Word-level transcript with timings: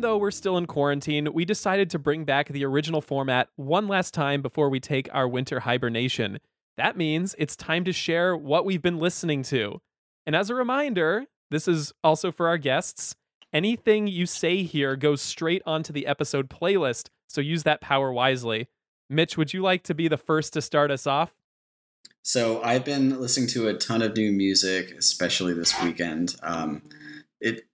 Even 0.00 0.08
though 0.08 0.16
we're 0.16 0.30
still 0.30 0.56
in 0.56 0.64
quarantine, 0.64 1.30
we 1.34 1.44
decided 1.44 1.90
to 1.90 1.98
bring 1.98 2.24
back 2.24 2.48
the 2.48 2.64
original 2.64 3.02
format 3.02 3.50
one 3.56 3.86
last 3.86 4.14
time 4.14 4.40
before 4.40 4.70
we 4.70 4.80
take 4.80 5.10
our 5.12 5.28
winter 5.28 5.60
hibernation. 5.60 6.38
That 6.78 6.96
means 6.96 7.34
it's 7.36 7.54
time 7.54 7.84
to 7.84 7.92
share 7.92 8.34
what 8.34 8.64
we've 8.64 8.80
been 8.80 8.98
listening 8.98 9.42
to. 9.42 9.82
And 10.24 10.34
as 10.34 10.48
a 10.48 10.54
reminder, 10.54 11.26
this 11.50 11.68
is 11.68 11.92
also 12.02 12.32
for 12.32 12.48
our 12.48 12.56
guests. 12.56 13.14
Anything 13.52 14.06
you 14.06 14.24
say 14.24 14.62
here 14.62 14.96
goes 14.96 15.20
straight 15.20 15.60
onto 15.66 15.92
the 15.92 16.06
episode 16.06 16.48
playlist, 16.48 17.10
so 17.28 17.42
use 17.42 17.64
that 17.64 17.82
power 17.82 18.10
wisely. 18.10 18.68
Mitch, 19.10 19.36
would 19.36 19.52
you 19.52 19.60
like 19.60 19.82
to 19.82 19.94
be 19.94 20.08
the 20.08 20.16
first 20.16 20.54
to 20.54 20.62
start 20.62 20.90
us 20.90 21.06
off? 21.06 21.34
So 22.22 22.62
I've 22.62 22.86
been 22.86 23.20
listening 23.20 23.48
to 23.48 23.68
a 23.68 23.74
ton 23.74 24.00
of 24.00 24.16
new 24.16 24.32
music, 24.32 24.92
especially 24.92 25.52
this 25.52 25.78
weekend. 25.82 26.36
Um, 26.42 26.80
it 27.38 27.66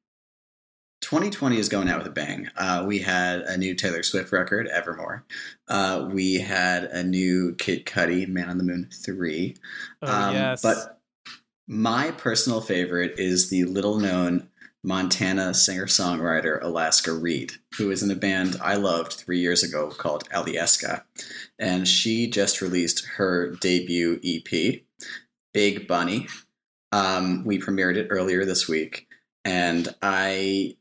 2020 1.06 1.56
is 1.56 1.68
going 1.68 1.88
out 1.88 1.98
with 1.98 2.06
a 2.08 2.10
bang. 2.10 2.48
Uh, 2.56 2.82
we 2.84 2.98
had 2.98 3.42
a 3.42 3.56
new 3.56 3.76
Taylor 3.76 4.02
Swift 4.02 4.32
record, 4.32 4.66
Evermore. 4.66 5.24
Uh, 5.68 6.08
we 6.10 6.40
had 6.40 6.82
a 6.82 7.04
new 7.04 7.54
Kid 7.54 7.86
Cudi, 7.86 8.26
Man 8.26 8.48
on 8.48 8.58
the 8.58 8.64
Moon 8.64 8.88
3. 8.92 9.54
Oh, 10.02 10.30
yes. 10.32 10.62
But 10.62 11.00
my 11.68 12.10
personal 12.10 12.60
favorite 12.60 13.20
is 13.20 13.50
the 13.50 13.66
little 13.66 14.00
known 14.00 14.48
Montana 14.82 15.54
singer 15.54 15.86
songwriter 15.86 16.60
Alaska 16.60 17.12
Reid, 17.12 17.52
who 17.78 17.92
is 17.92 18.02
in 18.02 18.10
a 18.10 18.16
band 18.16 18.56
I 18.60 18.74
loved 18.74 19.12
three 19.12 19.38
years 19.38 19.62
ago 19.62 19.90
called 19.90 20.28
Alyeska. 20.30 21.04
And 21.56 21.86
she 21.86 22.28
just 22.28 22.60
released 22.60 23.06
her 23.14 23.50
debut 23.60 24.18
EP, 24.24 24.80
Big 25.54 25.86
Bunny. 25.86 26.26
Um, 26.90 27.44
we 27.44 27.60
premiered 27.60 27.94
it 27.94 28.08
earlier 28.10 28.44
this 28.44 28.68
week. 28.68 29.06
And 29.44 29.94
I 30.02 30.74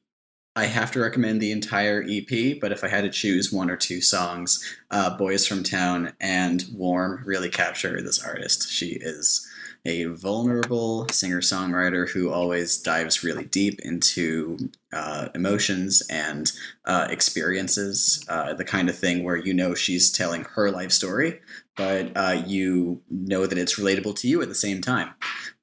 I 0.58 0.66
have 0.66 0.92
to 0.92 1.02
recommend 1.02 1.42
the 1.42 1.52
entire 1.52 2.06
EP, 2.08 2.60
but 2.62 2.72
if 2.72 2.84
I 2.84 2.88
had 2.88 3.02
to 3.02 3.10
choose 3.10 3.52
one 3.52 3.70
or 3.70 3.76
two 3.76 4.00
songs, 4.00 4.64
uh, 4.90 5.18
Boys 5.18 5.46
from 5.46 5.64
Town 5.64 6.14
and 6.22 6.64
Warm 6.74 7.22
really 7.26 7.50
capture 7.50 8.02
this 8.02 8.24
artist. 8.24 8.72
She 8.72 8.92
is 8.92 9.46
a 9.86 10.06
vulnerable 10.06 11.08
singer 11.12 11.42
songwriter 11.42 12.10
who 12.10 12.32
always 12.32 12.78
dives 12.78 13.24
really 13.24 13.46
deep 13.46 13.80
into 13.82 14.70
uh, 14.94 15.28
emotions 15.36 16.02
and 16.10 16.52
uh, 16.86 17.08
experiences, 17.10 18.26
uh, 18.30 18.54
the 18.54 18.66
kind 18.66 18.90
of 18.90 18.98
thing 18.98 19.24
where 19.24 19.38
you 19.38 19.54
know 19.54 19.76
she's 19.76 20.10
telling 20.10 20.44
her 20.56 20.72
life 20.72 20.92
story, 20.92 21.42
but 21.76 22.12
uh, 22.16 22.42
you 22.48 23.02
know 23.10 23.46
that 23.46 23.58
it's 23.58 23.78
relatable 23.78 24.16
to 24.16 24.28
you 24.28 24.42
at 24.42 24.48
the 24.48 24.56
same 24.56 24.82
time. 24.82 25.10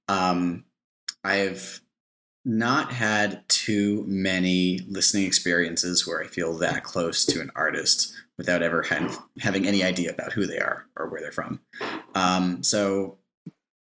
Um, 0.09 0.65
I've 1.25 1.81
not 2.45 2.93
had 2.93 3.49
too 3.49 4.05
many 4.07 4.81
listening 4.89 5.25
experiences 5.27 6.07
where 6.07 6.23
I 6.23 6.27
feel 6.27 6.57
that 6.59 6.83
close 6.83 7.25
to 7.27 7.41
an 7.41 7.51
artist 7.55 8.15
without 8.37 8.63
ever 8.63 8.83
ha- 8.83 9.25
having 9.41 9.67
any 9.67 9.85
idea 9.85 10.13
about 10.13 10.33
who 10.33 10.47
they 10.47 10.59
are 10.59 10.87
or 10.97 11.09
where 11.09 11.21
they're 11.21 11.33
from. 11.33 11.61
Um, 12.15 12.63
so 12.63 13.19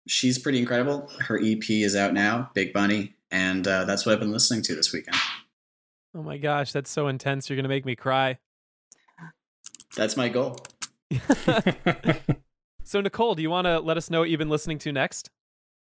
she's 0.06 0.38
pretty 0.38 0.58
incredible. 0.58 1.10
Her 1.20 1.40
EP 1.42 1.68
is 1.70 1.96
out 1.96 2.12
now, 2.12 2.50
Big 2.54 2.72
Bunny, 2.72 3.14
and 3.30 3.66
uh, 3.66 3.84
that's 3.84 4.04
what 4.04 4.12
I've 4.12 4.20
been 4.20 4.32
listening 4.32 4.62
to 4.62 4.74
this 4.74 4.92
weekend. 4.92 5.16
Oh 6.14 6.22
my 6.22 6.38
gosh, 6.38 6.72
that's 6.72 6.90
so 6.90 7.08
intense. 7.08 7.48
You're 7.48 7.56
going 7.56 7.64
to 7.64 7.68
make 7.68 7.86
me 7.86 7.96
cry. 7.96 8.38
That's 9.96 10.16
my 10.16 10.28
goal. 10.28 10.58
So, 12.90 13.00
Nicole, 13.00 13.36
do 13.36 13.42
you 13.42 13.50
want 13.50 13.66
to 13.66 13.78
let 13.78 13.96
us 13.96 14.10
know 14.10 14.18
what 14.18 14.30
you've 14.30 14.40
been 14.40 14.48
listening 14.48 14.78
to 14.80 14.90
next? 14.90 15.30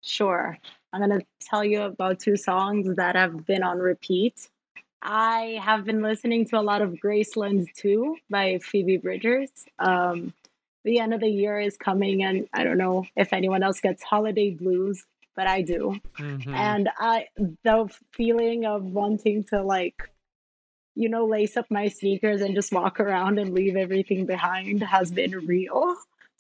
Sure. 0.03 0.59
I'm 0.93 1.07
going 1.07 1.21
to 1.21 1.27
tell 1.41 1.65
you 1.65 1.83
about 1.83 2.21
two 2.21 2.37
songs 2.37 2.97
that 2.97 3.17
have 3.17 3.45
been 3.47 3.63
on 3.63 3.79
repeat. 3.79 4.49
I 5.03 5.61
have 5.63 5.85
been 5.85 6.03
listening 6.03 6.47
to 6.47 6.59
a 6.59 6.63
lot 6.63 6.83
of 6.83 6.95
Graceland 6.95 7.73
Too 7.75 8.17
by 8.31 8.59
Phoebe 8.59 8.97
Bridgers. 8.97 9.51
Um, 9.79 10.33
the 10.85 10.99
end 11.01 11.13
of 11.13 11.21
the 11.21 11.29
year 11.29 11.59
is 11.61 11.77
coming, 11.77 12.23
and 12.23 12.49
I 12.53 12.65
don't 12.65 12.79
know 12.79 13.07
if 13.17 13.33
anyone 13.33 13.63
else 13.63 13.81
gets 13.81 14.03
holiday 14.03 14.51
blues, 14.51 15.05
but 15.35 15.47
I 15.47 15.63
do. 15.63 16.01
Mhm. 16.17 16.55
And 16.55 16.89
I, 16.99 17.29
the 17.37 17.93
feeling 18.13 18.65
of 18.65 18.85
wanting 18.85 19.45
to 19.45 19.63
like, 19.63 20.11
you 20.95 21.09
know, 21.09 21.27
lace 21.27 21.57
up 21.57 21.71
my 21.71 21.89
sneakers 21.89 22.41
and 22.41 22.55
just 22.55 22.73
walk 22.73 23.01
around 23.01 23.39
and 23.39 23.53
leave 23.53 23.77
everything 23.77 24.27
behind 24.27 24.83
has 24.83 25.11
been 25.11 25.33
real. 25.47 25.97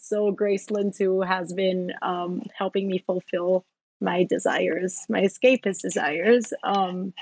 So 0.08 0.32
Graceland 0.32 0.96
Too 0.96 1.22
has 1.22 1.52
been 1.52 1.92
um, 2.00 2.42
helping 2.56 2.86
me 2.86 2.98
fulfill 2.98 3.64
my 4.00 4.24
desires, 4.24 5.04
my 5.08 5.22
escapist 5.22 5.80
desires. 5.80 6.52
Um, 6.62 7.12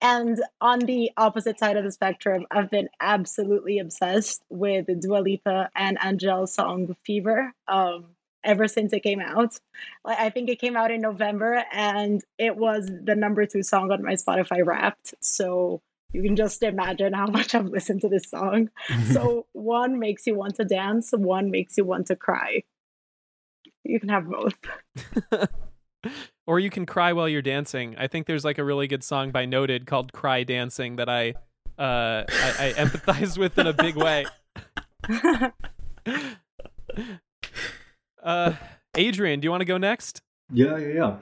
and 0.00 0.42
on 0.60 0.80
the 0.80 1.12
opposite 1.16 1.60
side 1.60 1.76
of 1.76 1.84
the 1.84 1.92
spectrum, 1.92 2.44
I've 2.50 2.70
been 2.70 2.88
absolutely 2.98 3.78
obsessed 3.78 4.42
with 4.50 4.86
Dua 5.00 5.18
Lipa 5.18 5.70
and 5.76 5.96
Angèle's 6.00 6.52
song 6.52 6.96
Fever 7.06 7.52
um, 7.68 8.06
ever 8.42 8.66
since 8.66 8.92
it 8.92 9.04
came 9.04 9.20
out. 9.20 9.54
I 10.04 10.30
think 10.30 10.48
it 10.48 10.58
came 10.58 10.76
out 10.76 10.90
in 10.90 11.02
November 11.02 11.62
and 11.72 12.20
it 12.36 12.56
was 12.56 12.90
the 13.04 13.14
number 13.14 13.46
two 13.46 13.62
song 13.62 13.92
on 13.92 14.02
my 14.02 14.14
Spotify 14.14 14.66
Wrapped. 14.66 15.14
So 15.20 15.82
you 16.12 16.22
can 16.22 16.36
just 16.36 16.62
imagine 16.62 17.12
how 17.12 17.26
much 17.38 17.54
I've 17.54 17.66
listened 17.66 18.02
to 18.02 18.08
this 18.08 18.28
song. 18.28 18.70
so 19.12 19.46
one 19.52 19.98
makes 19.98 20.26
you 20.26 20.34
want 20.34 20.56
to 20.56 20.64
dance, 20.64 21.10
one 21.12 21.50
makes 21.50 21.76
you 21.76 21.84
want 21.84 22.06
to 22.08 22.16
cry. 22.16 22.62
You 23.84 23.98
can 23.98 24.08
have 24.10 24.28
both. 24.28 24.54
or 26.46 26.60
you 26.60 26.70
can 26.70 26.86
cry 26.86 27.12
while 27.12 27.28
you're 27.28 27.42
dancing. 27.42 27.96
I 27.98 28.06
think 28.06 28.26
there's 28.26 28.44
like 28.44 28.58
a 28.58 28.64
really 28.64 28.86
good 28.86 29.02
song 29.02 29.32
by 29.32 29.44
NOTD 29.44 29.86
called 29.86 30.12
"Cry 30.12 30.44
Dancing" 30.44 30.96
that 30.96 31.08
I 31.08 31.30
uh, 31.78 32.24
I, 32.28 32.52
I 32.58 32.72
empathize 32.76 33.36
with 33.36 33.58
in 33.58 33.66
a 33.66 33.72
big 33.72 33.96
way. 33.96 34.26
Uh, 38.22 38.54
Adrian, 38.96 39.40
do 39.40 39.46
you 39.46 39.50
want 39.50 39.62
to 39.62 39.66
go 39.66 39.78
next? 39.78 40.22
Yeah, 40.52 40.76
yeah, 40.76 40.88
yeah. 40.88 41.16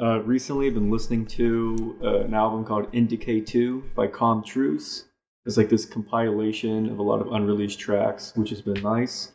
Uh, 0.00 0.22
recently, 0.22 0.66
I've 0.66 0.74
been 0.74 0.90
listening 0.90 1.26
to 1.26 1.98
uh, 2.02 2.20
an 2.20 2.32
album 2.32 2.64
called 2.64 2.88
Indicate 2.94 3.46
2 3.46 3.90
by 3.94 4.06
Calm 4.06 4.42
Truce. 4.42 5.04
It's 5.44 5.58
like 5.58 5.68
this 5.68 5.84
compilation 5.84 6.88
of 6.88 7.00
a 7.00 7.02
lot 7.02 7.20
of 7.20 7.30
unreleased 7.32 7.78
tracks, 7.78 8.32
which 8.34 8.48
has 8.48 8.62
been 8.62 8.82
nice. 8.82 9.32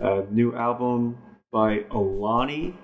Uh, 0.00 0.22
new 0.28 0.52
album 0.56 1.16
by 1.52 1.84
Alani. 1.92 2.74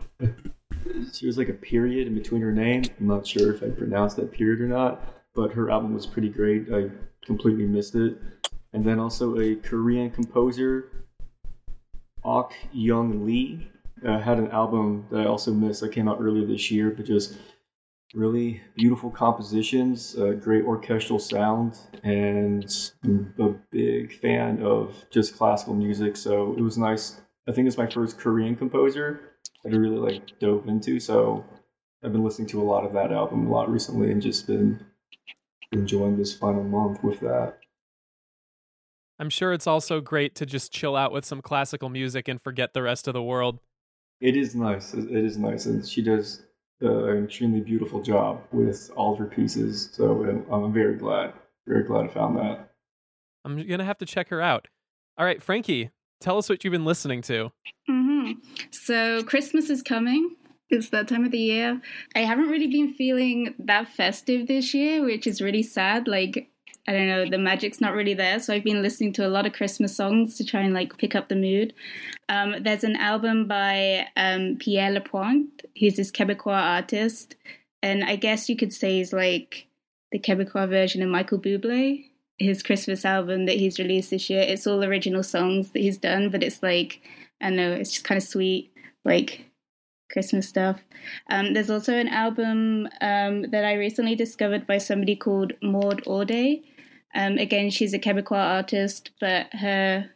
She 1.13 1.27
was 1.27 1.37
like 1.37 1.49
a 1.49 1.53
period 1.53 2.07
in 2.07 2.15
between 2.15 2.43
her 2.43 2.53
name. 2.53 2.85
I'm 3.01 3.09
not 3.09 3.27
sure 3.27 3.53
if 3.53 3.61
I 3.61 3.71
pronounced 3.71 4.17
that 4.19 4.31
period 4.31 4.61
or 4.61 4.69
not, 4.69 5.03
but 5.35 5.51
her 5.53 5.69
album 5.69 5.95
was 5.95 6.07
pretty 6.07 6.29
great. 6.29 6.73
I 6.73 6.91
completely 7.25 7.67
missed 7.67 7.97
it. 7.97 8.19
And 8.73 8.85
then 8.85 9.01
also 9.01 9.41
a 9.41 9.57
Korean 9.57 10.11
composer, 10.13 11.07
Ok 12.23 12.55
Young 12.73 13.27
Lee, 13.27 13.69
uh, 14.05 14.19
had 14.19 14.39
an 14.39 14.51
album 14.51 15.07
that 15.11 15.21
I 15.21 15.27
also 15.27 15.53
missed 15.53 15.81
that 15.81 15.93
came 15.93 16.09
out 16.09 16.19
earlier 16.21 16.47
this 16.47 16.71
year, 16.71 16.91
but 16.91 17.07
just 17.07 17.37
really 18.15 18.61
beautiful 18.77 19.11
compositions, 19.11 20.17
uh, 20.17 20.33
great 20.33 20.65
orchestral 20.65 21.19
sound, 21.19 21.79
and 22.03 22.93
I'm 23.05 23.35
a 23.39 23.51
big 23.71 24.19
fan 24.21 24.63
of 24.63 25.05
just 25.11 25.37
classical 25.37 25.75
music. 25.75 26.17
So 26.17 26.55
it 26.57 26.61
was 26.61 26.79
nice. 26.79 27.21
I 27.49 27.53
think 27.53 27.67
it's 27.69 27.79
my 27.79 27.87
first 27.87 28.19
Korean 28.19 28.57
composer 28.57 29.33
that 29.65 29.73
I 29.73 29.77
really 29.77 29.99
like 29.99 30.39
dove 30.41 30.69
into. 30.69 31.01
So 31.01 31.45
I've 32.05 32.13
been 32.13 32.25
listening 32.25 32.49
to 32.49 32.61
a 32.61 32.65
lot 32.65 32.85
of 32.85 32.93
that 32.93 33.13
album 33.13 33.47
a 33.47 33.51
lot 33.51 33.71
recently, 33.71 34.11
and 34.11 34.23
just 34.23 34.47
been 34.47 34.85
enjoying 35.73 36.17
this 36.17 36.35
final 36.35 36.63
month 36.63 37.03
with 37.03 37.21
that. 37.21 37.59
I'm 39.19 39.31
sure 39.31 39.53
it's 39.53 39.67
also 39.67 40.01
great 40.01 40.35
to 40.37 40.47
just 40.47 40.73
chill 40.73 40.95
out 40.95 41.11
with 41.11 41.25
some 41.25 41.41
classical 41.41 41.89
music 41.89 42.29
and 42.29 42.41
forget 42.41 42.75
the 42.75 42.83
rest 42.83 43.09
of 43.09 43.15
the 43.15 43.23
world. 43.23 43.61
It 44.21 44.37
is 44.37 44.55
nice. 44.55 44.95
It 44.95 45.11
is 45.11 45.37
nice, 45.37 45.67
and 45.67 45.87
she 45.87 46.03
does 46.03 46.43
uh, 46.83 47.05
an 47.05 47.25
extremely 47.25 47.61
beautiful 47.61 48.03
job 48.03 48.43
with 48.53 48.91
all 48.97 49.13
of 49.13 49.19
her 49.19 49.27
pieces. 49.27 49.91
So 49.93 50.25
I'm, 50.25 50.47
I'm 50.51 50.73
very 50.73 50.97
glad, 50.97 51.33
very 51.67 51.85
glad 51.85 52.07
I 52.07 52.09
found 52.09 52.37
that. 52.39 52.71
I'm 53.45 53.67
gonna 53.67 53.85
have 53.85 53.99
to 53.99 54.07
check 54.07 54.29
her 54.29 54.41
out. 54.41 54.69
All 55.19 55.25
right, 55.25 55.43
Frankie, 55.43 55.91
tell 56.21 56.39
us 56.39 56.49
what 56.49 56.65
you've 56.65 56.73
been 56.73 56.85
listening 56.85 57.23
to. 57.23 57.53
hmm 57.89 58.33
So 58.71 59.23
Christmas 59.23 59.71
is 59.71 59.83
coming. 59.83 60.37
It's 60.69 60.91
that 60.91 61.07
time 61.07 61.25
of 61.25 61.31
the 61.31 61.39
year. 61.39 61.81
I 62.17 62.21
haven't 62.21 62.49
really 62.49 62.67
been 62.67 62.93
feeling 62.95 63.55
that 63.61 63.89
festive 63.89 64.49
this 64.49 64.75
year, 64.75 65.05
which 65.05 65.27
is 65.27 65.41
really 65.41 65.63
sad. 65.63 66.09
Like 66.09 66.51
I 66.89 66.93
don't 66.93 67.09
know, 67.09 67.29
the 67.29 67.39
magic's 67.39 67.81
not 67.81 67.95
really 67.95 68.15
there. 68.15 68.39
So 68.39 68.55
I've 68.55 68.65
been 68.65 68.83
listening 68.83 69.13
to 69.15 69.27
a 69.27 69.29
lot 69.29 69.47
of 69.47 69.53
Christmas 69.53 69.97
songs 69.97 70.37
to 70.37 70.45
try 70.45 70.61
and 70.61 70.75
like 70.75 70.97
pick 70.99 71.15
up 71.15 71.29
the 71.29 71.37
mood. 71.37 71.75
Um, 72.29 72.57
there's 72.61 72.85
an 72.85 72.97
album 72.97 73.49
by 73.49 74.07
um, 74.17 74.57
Pierre 74.59 74.93
Lapointe. 74.93 75.63
He's 75.75 75.97
this 75.97 76.13
Quebecois 76.13 76.53
artist, 76.53 77.37
and 77.83 78.05
I 78.05 78.17
guess 78.17 78.49
you 78.49 78.57
could 78.57 78.73
say 78.73 78.99
he's 78.99 79.13
like 79.13 79.67
the 80.13 80.19
Quebecois 80.19 80.69
version 80.69 81.03
of 81.03 81.09
Michael 81.09 81.39
Bublé. 81.39 82.05
His 82.39 82.63
Christmas 82.63 83.05
album 83.07 83.47
that 83.47 83.57
he's 83.57 83.79
released 83.79 84.11
this 84.11 84.29
year. 84.29 84.43
It's 84.43 84.67
all 84.67 84.85
original 84.85 85.23
songs 85.23 85.71
that 85.71 85.81
he's 85.81 85.97
done, 85.97 86.29
but 86.31 86.43
it's 86.43 86.63
like 86.63 87.01
I 87.41 87.49
don't 87.49 87.57
know, 87.57 87.73
it's 87.73 87.93
just 87.93 88.05
kind 88.05 88.19
of 88.19 88.27
sweet, 88.27 88.73
like 89.05 89.47
Christmas 90.11 90.49
stuff. 90.49 90.83
Um, 91.31 91.55
there's 91.55 91.71
also 91.71 91.95
an 91.95 92.09
album 92.09 92.89
um, 93.01 93.51
that 93.51 93.65
I 93.65 93.75
recently 93.75 94.15
discovered 94.15 94.67
by 94.67 94.79
somebody 94.79 95.17
called 95.17 95.53
Maude 95.63 96.03
Audet. 96.07 96.63
Um, 97.15 97.39
again, 97.39 97.71
she's 97.71 97.95
a 97.95 97.99
Quebecois 97.99 98.37
artist, 98.37 99.11
but 99.21 99.47
her 99.53 100.11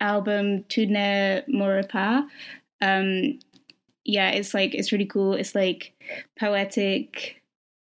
album 0.00 0.64
Tu 0.68 0.86
ne 0.86 1.42
mourras 1.48 1.86
um, 2.82 3.38
yeah, 4.04 4.30
it's 4.30 4.52
like 4.52 4.74
it's 4.74 4.90
really 4.90 5.06
cool. 5.06 5.34
It's 5.34 5.54
like 5.54 5.92
poetic, 6.38 7.40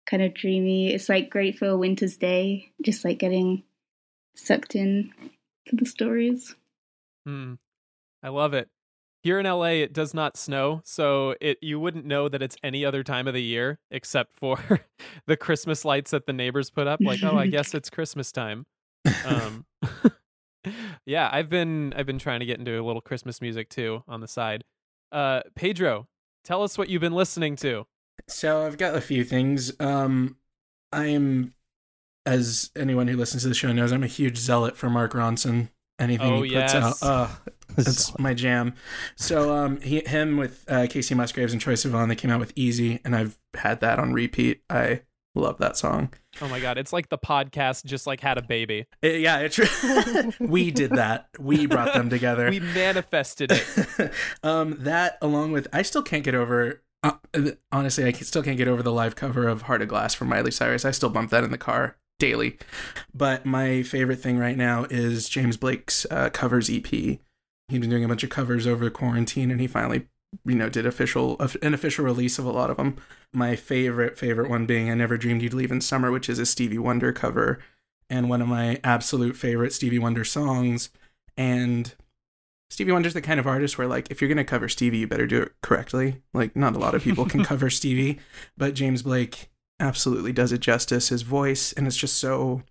kind 0.06 0.22
of 0.22 0.34
dreamy. 0.34 0.92
It's 0.92 1.08
like 1.08 1.30
great 1.30 1.56
for 1.56 1.68
a 1.68 1.76
winter's 1.76 2.16
day, 2.16 2.72
just 2.82 3.04
like 3.04 3.18
getting 3.18 3.62
sucked 4.34 4.74
in 4.74 5.12
to 5.66 5.76
the 5.76 5.86
stories. 5.86 6.54
Hmm. 7.24 7.54
I 8.22 8.28
love 8.28 8.54
it. 8.54 8.68
Here 9.22 9.38
in 9.38 9.46
LA, 9.46 9.66
it 9.84 9.92
does 9.92 10.14
not 10.14 10.36
snow, 10.36 10.80
so 10.84 11.36
it 11.40 11.58
you 11.62 11.78
wouldn't 11.78 12.04
know 12.04 12.28
that 12.28 12.42
it's 12.42 12.56
any 12.62 12.84
other 12.84 13.04
time 13.04 13.28
of 13.28 13.34
the 13.34 13.42
year 13.42 13.78
except 13.90 14.34
for 14.34 14.80
the 15.26 15.36
Christmas 15.36 15.84
lights 15.84 16.10
that 16.10 16.26
the 16.26 16.32
neighbors 16.32 16.70
put 16.70 16.86
up. 16.88 17.00
Like, 17.00 17.22
oh, 17.22 17.36
I 17.38 17.46
guess 17.48 17.74
it's 17.74 17.90
Christmas 17.90 18.32
time. 18.32 18.66
Um, 19.26 19.66
yeah, 21.06 21.28
I've 21.32 21.48
been 21.48 21.92
I've 21.96 22.06
been 22.06 22.19
trying 22.20 22.40
to 22.40 22.46
get 22.46 22.58
into 22.58 22.80
a 22.80 22.82
little 22.82 23.00
Christmas 23.02 23.40
music 23.40 23.69
too 23.69 24.04
on 24.06 24.20
the 24.20 24.28
side. 24.28 24.62
Uh, 25.10 25.40
Pedro, 25.56 26.06
tell 26.44 26.62
us 26.62 26.78
what 26.78 26.88
you've 26.88 27.00
been 27.00 27.14
listening 27.14 27.56
to. 27.56 27.86
So 28.28 28.64
I've 28.64 28.78
got 28.78 28.94
a 28.94 29.00
few 29.00 29.24
things. 29.24 29.72
Um, 29.80 30.36
I'm, 30.92 31.54
as 32.24 32.70
anyone 32.76 33.08
who 33.08 33.16
listens 33.16 33.42
to 33.42 33.48
the 33.48 33.54
show 33.54 33.72
knows, 33.72 33.90
I'm 33.92 34.04
a 34.04 34.08
huge 34.08 34.38
zealot 34.38 34.76
for 34.76 34.88
Mark 34.88 35.12
Ronson. 35.14 35.70
Anything 35.98 36.32
Oh, 36.32 36.42
he 36.42 36.50
puts 36.52 36.74
yes. 36.74 37.02
out, 37.02 37.08
uh, 37.08 37.28
that's 37.76 38.19
my 38.19 38.34
jam. 38.34 38.74
So 39.16 39.54
um, 39.54 39.80
he, 39.80 40.00
him 40.00 40.36
with 40.36 40.64
uh, 40.69 40.86
Kacey 40.88 41.16
Musgraves 41.16 41.52
and 41.52 41.62
Troye 41.62 41.74
Sivan, 41.74 42.08
they 42.08 42.14
came 42.14 42.30
out 42.30 42.40
with 42.40 42.52
Easy, 42.56 43.00
and 43.04 43.14
I've 43.14 43.38
had 43.54 43.80
that 43.80 43.98
on 43.98 44.12
repeat. 44.12 44.62
I 44.70 45.02
love 45.34 45.58
that 45.58 45.76
song. 45.76 46.12
Oh 46.40 46.48
my 46.48 46.60
god, 46.60 46.78
it's 46.78 46.92
like 46.92 47.08
the 47.08 47.19
podcast 47.19 47.84
just 47.84 48.06
like 48.06 48.20
had 48.20 48.38
a 48.38 48.42
baby. 48.42 48.86
It- 49.00 49.20
yeah, 49.20 49.38
it's 49.38 49.56
true. 49.56 50.32
we 50.46 50.70
did 50.70 50.90
that. 50.92 51.28
We 51.38 51.66
brought 51.66 51.94
them 51.94 52.10
together. 52.10 52.50
We 52.50 52.60
manifested 52.60 53.52
it. 53.52 54.12
um, 54.42 54.76
that 54.80 55.19
along 55.22 55.52
with 55.52 55.69
I 55.72 55.82
still 55.82 56.02
can't 56.02 56.24
get 56.24 56.34
over. 56.34 56.82
Uh, 57.04 57.14
honestly, 57.72 58.04
I 58.04 58.12
still 58.12 58.44
can't 58.44 58.56
get 58.56 58.69
over 58.69 58.82
the 58.82 58.92
live 58.92 59.16
cover 59.16 59.48
of 59.48 59.62
Heart 59.62 59.82
of 59.82 59.88
Glass 59.88 60.14
from 60.14 60.28
Miley 60.28 60.52
Cyrus. 60.52 60.84
I 60.84 60.92
still 60.92 61.10
bump 61.10 61.30
that 61.30 61.42
in 61.42 61.50
the 61.50 61.58
car 61.58 61.96
daily. 62.20 62.56
But 63.12 63.44
my 63.44 63.82
favorite 63.82 64.20
thing 64.20 64.38
right 64.38 64.56
now 64.56 64.86
is 64.88 65.28
James 65.28 65.56
Blake's 65.56 66.06
uh, 66.10 66.30
covers 66.30 66.70
EP. 66.70 67.19
He's 67.68 67.80
been 67.80 67.90
doing 67.90 68.04
a 68.04 68.08
bunch 68.08 68.24
of 68.24 68.30
covers 68.30 68.66
over 68.66 68.90
quarantine, 68.90 69.50
and 69.50 69.60
he 69.60 69.66
finally, 69.66 70.06
you 70.44 70.54
know, 70.54 70.68
did 70.68 70.86
official 70.86 71.36
an 71.62 71.74
official 71.74 72.04
release 72.04 72.38
of 72.38 72.44
a 72.44 72.50
lot 72.50 72.70
of 72.70 72.76
them. 72.76 72.96
My 73.32 73.56
favorite 73.56 74.18
favorite 74.18 74.50
one 74.50 74.66
being 74.66 74.90
"I 74.90 74.94
Never 74.94 75.16
Dreamed 75.16 75.42
You'd 75.42 75.54
Leave 75.54 75.72
in 75.72 75.80
Summer," 75.80 76.10
which 76.10 76.28
is 76.28 76.38
a 76.38 76.46
Stevie 76.46 76.78
Wonder 76.78 77.12
cover, 77.12 77.60
and 78.10 78.28
one 78.28 78.42
of 78.42 78.48
my 78.48 78.78
absolute 78.84 79.36
favorite 79.36 79.72
Stevie 79.72 79.98
Wonder 79.98 80.24
songs. 80.24 80.90
And 81.36 81.94
Stevie 82.68 82.92
Wonder's 82.92 83.14
the 83.14 83.22
kind 83.22 83.40
of 83.40 83.46
artist 83.46 83.78
where, 83.78 83.86
like, 83.86 84.10
if 84.10 84.20
you're 84.20 84.28
gonna 84.28 84.44
cover 84.44 84.68
Stevie, 84.68 84.98
you 84.98 85.06
better 85.06 85.26
do 85.26 85.42
it 85.42 85.52
correctly. 85.62 86.22
Like, 86.34 86.56
not 86.56 86.74
a 86.74 86.78
lot 86.78 86.94
of 86.94 87.02
people 87.02 87.26
can 87.26 87.44
cover 87.44 87.70
Stevie, 87.70 88.18
but 88.56 88.74
James 88.74 89.02
Blake 89.02 89.50
absolutely 89.80 90.32
does 90.32 90.52
it 90.52 90.60
justice. 90.60 91.08
His 91.08 91.22
voice, 91.22 91.72
and 91.72 91.86
it's 91.86 91.96
just 91.96 92.18
so, 92.18 92.62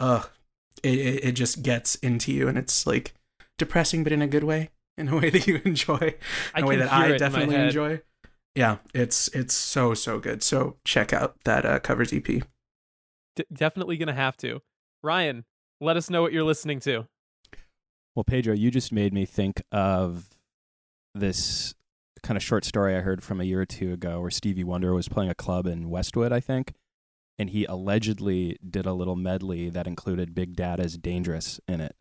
uh, 0.00 0.24
it, 0.82 1.24
it 1.24 1.32
just 1.32 1.62
gets 1.62 1.96
into 1.96 2.32
you, 2.32 2.48
and 2.48 2.56
it's 2.56 2.86
like 2.86 3.12
depressing, 3.58 4.04
but 4.04 4.12
in 4.12 4.22
a 4.22 4.26
good 4.26 4.44
way, 4.44 4.70
in 4.96 5.08
a 5.08 5.16
way 5.20 5.30
that 5.30 5.46
you 5.46 5.60
enjoy, 5.64 6.14
in 6.56 6.64
a 6.64 6.66
way 6.66 6.76
that 6.76 6.92
I 6.92 7.02
it 7.02 7.04
in 7.06 7.10
my 7.12 7.16
definitely 7.18 7.56
enjoy. 7.56 8.00
Yeah, 8.54 8.78
it's 8.94 9.28
it's 9.28 9.54
so 9.54 9.94
so 9.94 10.18
good. 10.18 10.42
So 10.42 10.76
check 10.84 11.12
out 11.12 11.36
that 11.44 11.64
uh, 11.66 11.78
covers 11.80 12.12
EP. 12.12 12.24
D- 12.24 12.42
definitely 13.52 13.96
gonna 13.96 14.14
have 14.14 14.36
to. 14.38 14.60
Ryan, 15.02 15.44
let 15.80 15.96
us 15.96 16.10
know 16.10 16.22
what 16.22 16.32
you're 16.32 16.44
listening 16.44 16.80
to. 16.80 17.06
Well, 18.16 18.24
Pedro, 18.24 18.54
you 18.54 18.70
just 18.70 18.92
made 18.92 19.12
me 19.12 19.24
think 19.24 19.62
of 19.70 20.30
this 21.14 21.74
kind 22.22 22.36
of 22.36 22.42
short 22.42 22.64
story 22.64 22.96
I 22.96 23.00
heard 23.00 23.22
from 23.22 23.40
a 23.40 23.44
year 23.44 23.60
or 23.60 23.66
two 23.66 23.92
ago 23.92 24.20
where 24.20 24.30
Stevie 24.30 24.64
Wonder 24.64 24.92
was 24.92 25.08
playing 25.08 25.30
a 25.30 25.34
club 25.34 25.66
in 25.66 25.88
Westwood, 25.88 26.32
I 26.32 26.40
think, 26.40 26.74
and 27.38 27.50
he 27.50 27.64
allegedly 27.66 28.58
did 28.68 28.86
a 28.86 28.92
little 28.92 29.14
medley 29.14 29.70
that 29.70 29.86
included 29.86 30.34
Big 30.34 30.56
Data's 30.56 30.98
Dangerous 30.98 31.60
in 31.68 31.80
it. 31.80 31.94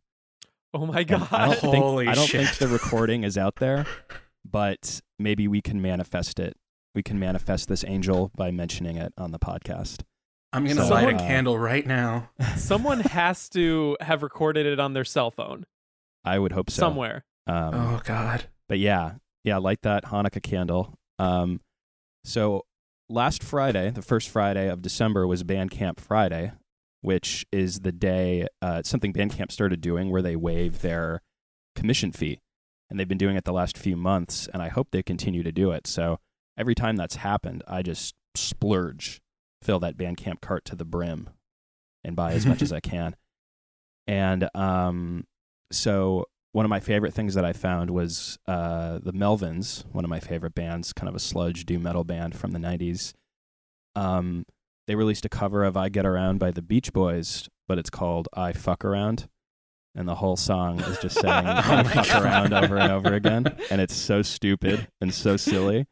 Oh 0.73 0.85
my 0.85 1.03
god. 1.03 1.27
I 1.31 1.45
don't 1.47 1.59
think 1.59 1.75
Holy 1.83 2.07
I 2.07 2.13
don't 2.13 2.27
shit. 2.27 2.45
think 2.45 2.57
the 2.57 2.67
recording 2.67 3.23
is 3.23 3.37
out 3.37 3.55
there, 3.55 3.85
but 4.49 5.01
maybe 5.17 5.47
we 5.47 5.61
can 5.61 5.81
manifest 5.81 6.39
it. 6.39 6.55
We 6.93 7.03
can 7.03 7.19
manifest 7.19 7.67
this 7.69 7.83
angel 7.87 8.31
by 8.35 8.51
mentioning 8.51 8.97
it 8.97 9.13
on 9.17 9.31
the 9.31 9.39
podcast. 9.39 10.01
I'm 10.53 10.65
gonna 10.65 10.85
So, 10.85 10.93
light 10.93 11.09
a 11.09 11.15
uh, 11.15 11.19
candle 11.19 11.57
right 11.57 11.85
now. 11.85 12.29
Someone 12.55 13.01
has 13.01 13.49
to 13.49 13.97
have 14.01 14.23
recorded 14.23 14.65
it 14.65 14.79
on 14.79 14.93
their 14.93 15.05
cell 15.05 15.29
phone 15.31 15.65
I 16.25 16.39
would 16.39 16.51
hope 16.51 16.69
so. 16.69 16.79
somewhere. 16.79 17.23
Um, 17.47 17.73
oh 17.73 18.01
God. 18.03 18.45
but 18.67 18.79
yeah, 18.79 19.13
yeah, 19.43 19.57
light 19.57 19.81
that 19.83 20.05
Hanukkah 20.05 20.43
candle. 20.43 20.97
Um, 21.19 21.59
so 22.25 22.65
last 23.09 23.43
Friday, 23.43 23.89
the 23.89 24.01
first 24.01 24.29
Friday 24.29 24.69
of 24.69 24.81
December, 24.81 25.25
was 25.25 25.43
Bandcamp 25.43 25.99
Friday, 25.99 26.51
which 27.01 27.45
is 27.51 27.81
the 27.81 27.91
day 27.91 28.47
uh, 28.61 28.77
it's 28.79 28.89
something 28.89 29.13
Bandcamp 29.13 29.51
started 29.51 29.81
doing 29.81 30.09
where 30.09 30.21
they 30.21 30.35
waive 30.35 30.81
their 30.81 31.21
commission 31.75 32.11
fee, 32.11 32.41
and 32.89 32.99
they've 32.99 33.07
been 33.07 33.17
doing 33.17 33.35
it 33.35 33.45
the 33.45 33.53
last 33.53 33.77
few 33.77 33.95
months, 33.95 34.47
and 34.53 34.61
I 34.61 34.69
hope 34.69 34.89
they 34.91 35.03
continue 35.03 35.43
to 35.43 35.51
do 35.51 35.71
it. 35.71 35.87
So 35.87 36.19
every 36.57 36.75
time 36.75 36.95
that's 36.95 37.17
happened, 37.17 37.63
I 37.67 37.81
just 37.81 38.15
splurge, 38.35 39.21
fill 39.61 39.79
that 39.79 39.97
Bandcamp 39.97 40.41
cart 40.41 40.65
to 40.65 40.75
the 40.75 40.85
brim, 40.85 41.29
and 42.03 42.15
buy 42.15 42.33
as 42.33 42.45
much 42.45 42.61
as 42.61 42.71
I 42.71 42.79
can. 42.81 43.15
And 44.07 44.49
um, 44.55 45.25
so 45.71 46.25
one 46.53 46.65
of 46.65 46.69
my 46.69 46.79
favorite 46.79 47.13
things 47.13 47.35
that 47.35 47.45
I 47.45 47.53
found 47.53 47.91
was 47.91 48.39
uh, 48.47 48.99
the 49.03 49.13
Melvins, 49.13 49.85
one 49.91 50.03
of 50.03 50.09
my 50.09 50.19
favorite 50.19 50.55
bands, 50.55 50.93
kind 50.93 51.09
of 51.09 51.15
a 51.15 51.19
sludge 51.19 51.65
doom 51.65 51.83
metal 51.83 52.03
band 52.03 52.35
from 52.35 52.51
the 52.51 52.59
'90s. 52.59 53.13
Um, 53.95 54.45
they 54.87 54.95
released 54.95 55.25
a 55.25 55.29
cover 55.29 55.63
of 55.63 55.77
"I 55.77 55.89
Get 55.89 56.05
Around" 56.05 56.39
by 56.39 56.51
the 56.51 56.61
Beach 56.61 56.91
Boys 56.93 57.47
but 57.67 57.77
it's 57.77 57.89
called 57.89 58.27
I 58.33 58.53
Fuck 58.53 58.85
Around. 58.85 59.27
And 59.95 60.07
the 60.07 60.15
whole 60.15 60.37
song 60.37 60.79
is 60.79 60.97
just 60.99 61.19
saying 61.19 61.25
Oh 61.47 61.61
I 61.61 61.83
fuck 61.83 62.07
God. 62.07 62.23
around 62.23 62.53
over 62.53 62.77
and 62.77 62.91
over 62.91 63.13
again. 63.13 63.47
And 63.71 63.81
it's 63.81 63.95
so 63.95 64.21
stupid 64.21 64.87
and 65.01 65.13
so 65.13 65.37
silly, 65.37 65.87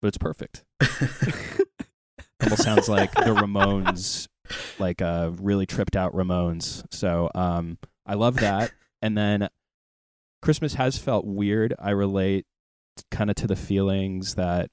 but 0.00 0.08
it's 0.08 0.18
perfect. 0.18 0.64
Almost 2.42 2.62
sounds 2.62 2.88
like 2.88 3.12
the 3.14 3.34
Ramones, 3.34 4.28
like 4.78 5.02
uh, 5.02 5.32
really 5.40 5.66
tripped 5.66 5.96
out 5.96 6.12
Ramones. 6.12 6.84
So 6.92 7.28
um, 7.34 7.78
I 8.06 8.14
love 8.14 8.36
that. 8.36 8.70
And 9.02 9.18
then 9.18 9.48
Christmas 10.40 10.74
has 10.74 10.96
felt 10.96 11.24
weird. 11.24 11.74
I 11.80 11.90
relate 11.90 12.46
kind 13.10 13.28
of 13.28 13.36
to 13.36 13.48
the 13.48 13.56
feelings 13.56 14.36
that 14.36 14.70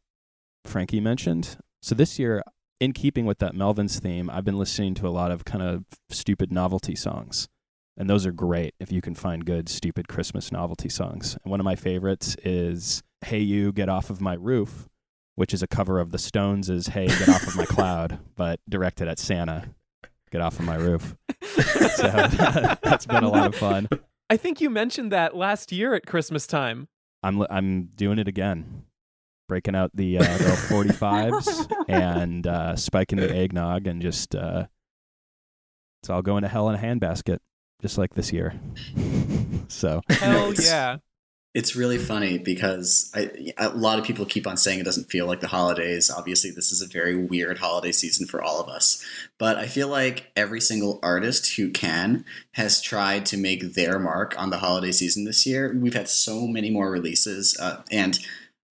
Frankie 0.66 1.00
mentioned. 1.00 1.58
So 1.82 1.96
this 1.96 2.20
year, 2.20 2.44
in 2.84 2.92
keeping 2.92 3.26
with 3.26 3.40
that 3.40 3.56
Melvin's 3.56 3.98
theme, 4.00 4.30
I've 4.30 4.44
been 4.44 4.58
listening 4.58 4.94
to 4.96 5.08
a 5.08 5.10
lot 5.10 5.32
of 5.32 5.46
kind 5.46 5.64
of 5.64 5.86
stupid 6.10 6.52
novelty 6.52 6.96
songs. 6.96 7.48
And 7.96 8.10
those 8.10 8.26
are 8.26 8.32
great 8.34 8.76
if 8.78 8.92
you 8.92 9.02
can 9.02 9.16
find 9.16 9.46
good, 9.46 9.70
stupid 9.70 10.10
Christmas 10.10 10.52
novelty 10.52 10.90
songs. 10.90 11.38
And 11.44 11.52
one 11.52 11.62
of 11.62 11.64
my 11.64 11.76
favorites 11.76 12.36
is 12.44 13.02
Hey 13.24 13.40
You, 13.40 13.72
Get 13.72 13.88
Off 13.88 14.10
of 14.10 14.20
My 14.20 14.34
Roof, 14.34 14.90
which 15.36 15.54
is 15.54 15.64
a 15.64 15.68
cover 15.68 16.00
of 16.00 16.12
the 16.12 16.18
Stones' 16.18 16.70
is 16.70 16.88
Hey, 16.88 17.08
Get 17.08 17.30
Off 17.30 17.48
of 17.48 17.56
My 17.56 17.66
Cloud, 17.70 18.20
but 18.36 18.60
directed 18.68 19.08
at 19.08 19.18
Santa. 19.18 19.70
Get 20.30 20.42
off 20.42 20.60
of 20.60 20.66
my 20.66 20.76
roof. 20.76 21.16
so 21.44 22.08
that's 22.82 23.06
been 23.06 23.24
a 23.24 23.30
lot 23.30 23.46
of 23.46 23.56
fun. 23.56 23.88
I 24.32 24.36
think 24.36 24.60
you 24.60 24.72
mentioned 24.72 25.12
that 25.12 25.36
last 25.36 25.72
year 25.72 25.94
at 25.94 26.08
Christmas 26.08 26.48
time. 26.48 26.88
I'm 27.22 27.46
I'm 27.52 27.92
doing 27.96 28.18
it 28.18 28.28
again, 28.28 28.86
breaking 29.54 29.76
out 29.76 29.92
the 29.94 30.18
uh, 30.18 30.24
the 30.24 30.58
45s 30.68 31.72
and 31.88 32.48
uh, 32.48 32.76
spiking 32.88 33.20
the 33.20 33.32
eggnog, 33.36 33.86
and 33.86 34.02
just 34.02 34.34
uh, 34.34 34.66
it's 36.02 36.10
all 36.10 36.24
going 36.24 36.42
to 36.42 36.48
hell 36.48 36.70
in 36.70 36.76
a 36.76 36.80
handbasket, 36.80 37.38
just 37.80 38.00
like 38.00 38.16
this 38.16 38.34
year. 38.34 38.60
so 39.68 40.02
Hell 40.10 40.50
It's- 40.50 40.68
yeah. 40.68 40.98
It's 41.54 41.76
really 41.76 42.00
funny 42.00 42.40
because 42.40 43.12
I, 43.14 43.30
a 43.60 43.70
lot 43.70 44.00
of 44.00 44.06
people 44.06 44.26
keep 44.26 44.48
on 44.48 44.58
saying 44.58 44.80
it 44.80 44.86
doesn't 44.86 45.12
feel 45.12 45.28
like 45.28 45.40
the 45.40 45.48
holidays. 45.48 46.10
Obviously, 46.10 46.50
this 46.50 46.72
is 46.72 46.82
a 46.82 46.88
very 46.88 47.16
weird 47.16 47.60
holiday 47.60 47.92
season 47.92 48.26
for 48.26 48.42
all 48.42 48.60
of 48.60 48.68
us. 48.70 49.06
But 49.38 49.58
I 49.58 49.68
feel 49.68 49.88
like 49.88 50.32
every 50.36 50.60
single 50.60 50.98
artist 51.04 51.54
who 51.54 51.70
can 51.70 52.26
has 52.54 52.82
tried 52.82 53.28
to 53.28 53.38
make 53.38 53.76
their 53.76 54.00
mark 54.00 54.34
on 54.36 54.50
the 54.50 54.58
holiday 54.58 54.92
season 54.92 55.26
this 55.26 55.46
year. 55.46 55.78
We've 55.80 55.94
had 55.94 56.10
so 56.10 56.48
many 56.48 56.72
more 56.72 56.90
releases, 56.90 57.56
uh, 57.60 57.84
and 57.92 58.18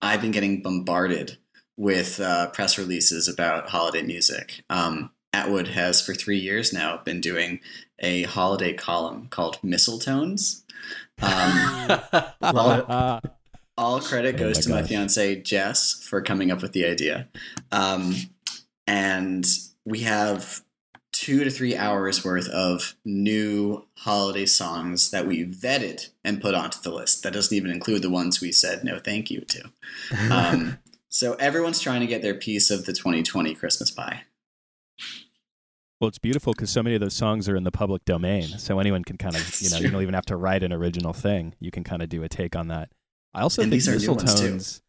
I've 0.03 0.21
been 0.21 0.33
getting 0.33 0.63
bombarded 0.63 1.39
with 1.77 2.21
uh, 2.21 2.49
press 2.51 2.77
releases 2.77 3.29
about 3.29 3.71
holiday 3.71 4.03
music. 4.03 4.63
Um, 4.69 5.11
Atwood 5.33 5.69
has, 5.69 6.03
for 6.03 6.13
three 6.13 6.39
years 6.39 6.73
now, 6.73 6.99
been 6.99 7.21
doing 7.21 7.61
a 8.01 8.25
holiday 8.25 8.75
column 8.75 9.29
called 9.29 9.59
Mistletones. 9.63 10.63
Um, 11.23 12.01
all 13.79 14.01
credit 14.01 14.35
Oh 14.35 14.39
goes 14.39 14.57
my 14.57 14.63
to 14.63 14.83
my 14.83 14.87
fiance 14.87 15.37
Jess 15.37 16.05
for 16.05 16.21
coming 16.21 16.51
up 16.51 16.61
with 16.61 16.73
the 16.73 16.85
idea. 16.85 17.29
Um, 17.71 18.15
and 18.87 19.47
we 19.85 20.01
have 20.01 20.63
two 21.13 21.45
to 21.45 21.51
three 21.51 21.77
hours 21.77 22.25
worth 22.25 22.49
of 22.49 22.95
new 23.05 23.85
holiday 23.99 24.47
songs 24.47 25.11
that 25.11 25.27
we 25.27 25.45
vetted 25.45 26.09
and 26.25 26.41
put 26.41 26.55
onto 26.55 26.81
the 26.81 26.91
list. 26.91 27.23
That 27.23 27.35
doesn't 27.35 27.57
even 27.57 27.71
include 27.71 28.03
the 28.03 28.11
ones 28.11 28.41
we 28.41 28.51
said 28.53 28.83
no 28.83 28.99
thank 28.99 29.31
you 29.31 29.43
to. 29.43 29.71
Um, 30.31 30.79
so 31.09 31.35
everyone's 31.35 31.79
trying 31.81 32.01
to 32.01 32.07
get 32.07 32.23
their 32.23 32.35
piece 32.35 32.71
of 32.71 32.87
the 32.87 32.93
2020 32.95 33.55
Christmas 33.55 33.91
pie. 33.91 34.23
well, 36.01 36.09
it's 36.09 36.19
beautiful 36.19 36.53
because 36.55 36.71
so 36.71 36.83
many 36.83 36.95
of 36.97 37.01
those 37.01 37.15
songs 37.15 37.49
are 37.49 37.57
in 37.57 37.65
the 37.65 37.71
public 37.71 38.05
domain, 38.07 38.45
so 38.45 38.79
anyone 38.81 39.05
can 39.05 39.19
kind 39.19 39.37
of 39.37 39.61
you 39.61 39.71
know 39.71 39.77
you 39.77 39.89
don't 39.91 40.03
even 40.03 40.15
have 40.15 40.27
to 40.27 40.37
write 40.37 40.63
an 40.63 40.73
original 40.73 41.13
thing. 41.13 41.55
You 41.61 41.71
can 41.71 41.85
kind 41.85 42.03
of 42.03 42.09
do 42.09 42.23
a 42.23 42.29
take 42.29 42.57
on 42.57 42.69
that. 42.69 42.91
I 43.35 43.43
also 43.43 43.63
And 43.63 43.71
think 43.71 43.83
these 43.83 43.89
are 43.89 43.99
new 43.99 44.15
ones, 44.17 44.41
too. 44.41 44.55
Mistletones, 44.55 44.81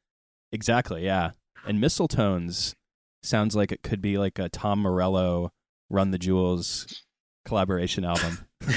exactly, 0.51 1.03
yeah, 1.05 1.31
and 1.67 1.83
Mistletones 1.83 2.73
sounds 3.21 3.55
like 3.55 3.71
it 3.71 3.83
could 3.83 4.01
be 4.01 4.17
like 4.17 4.39
a 4.39 4.49
Tom 4.49 4.79
Morello 4.79 5.51
Run 5.93 6.09
the 6.09 6.17
Jewels 6.17 7.03
collaboration 7.45 8.03
album, 8.03 8.39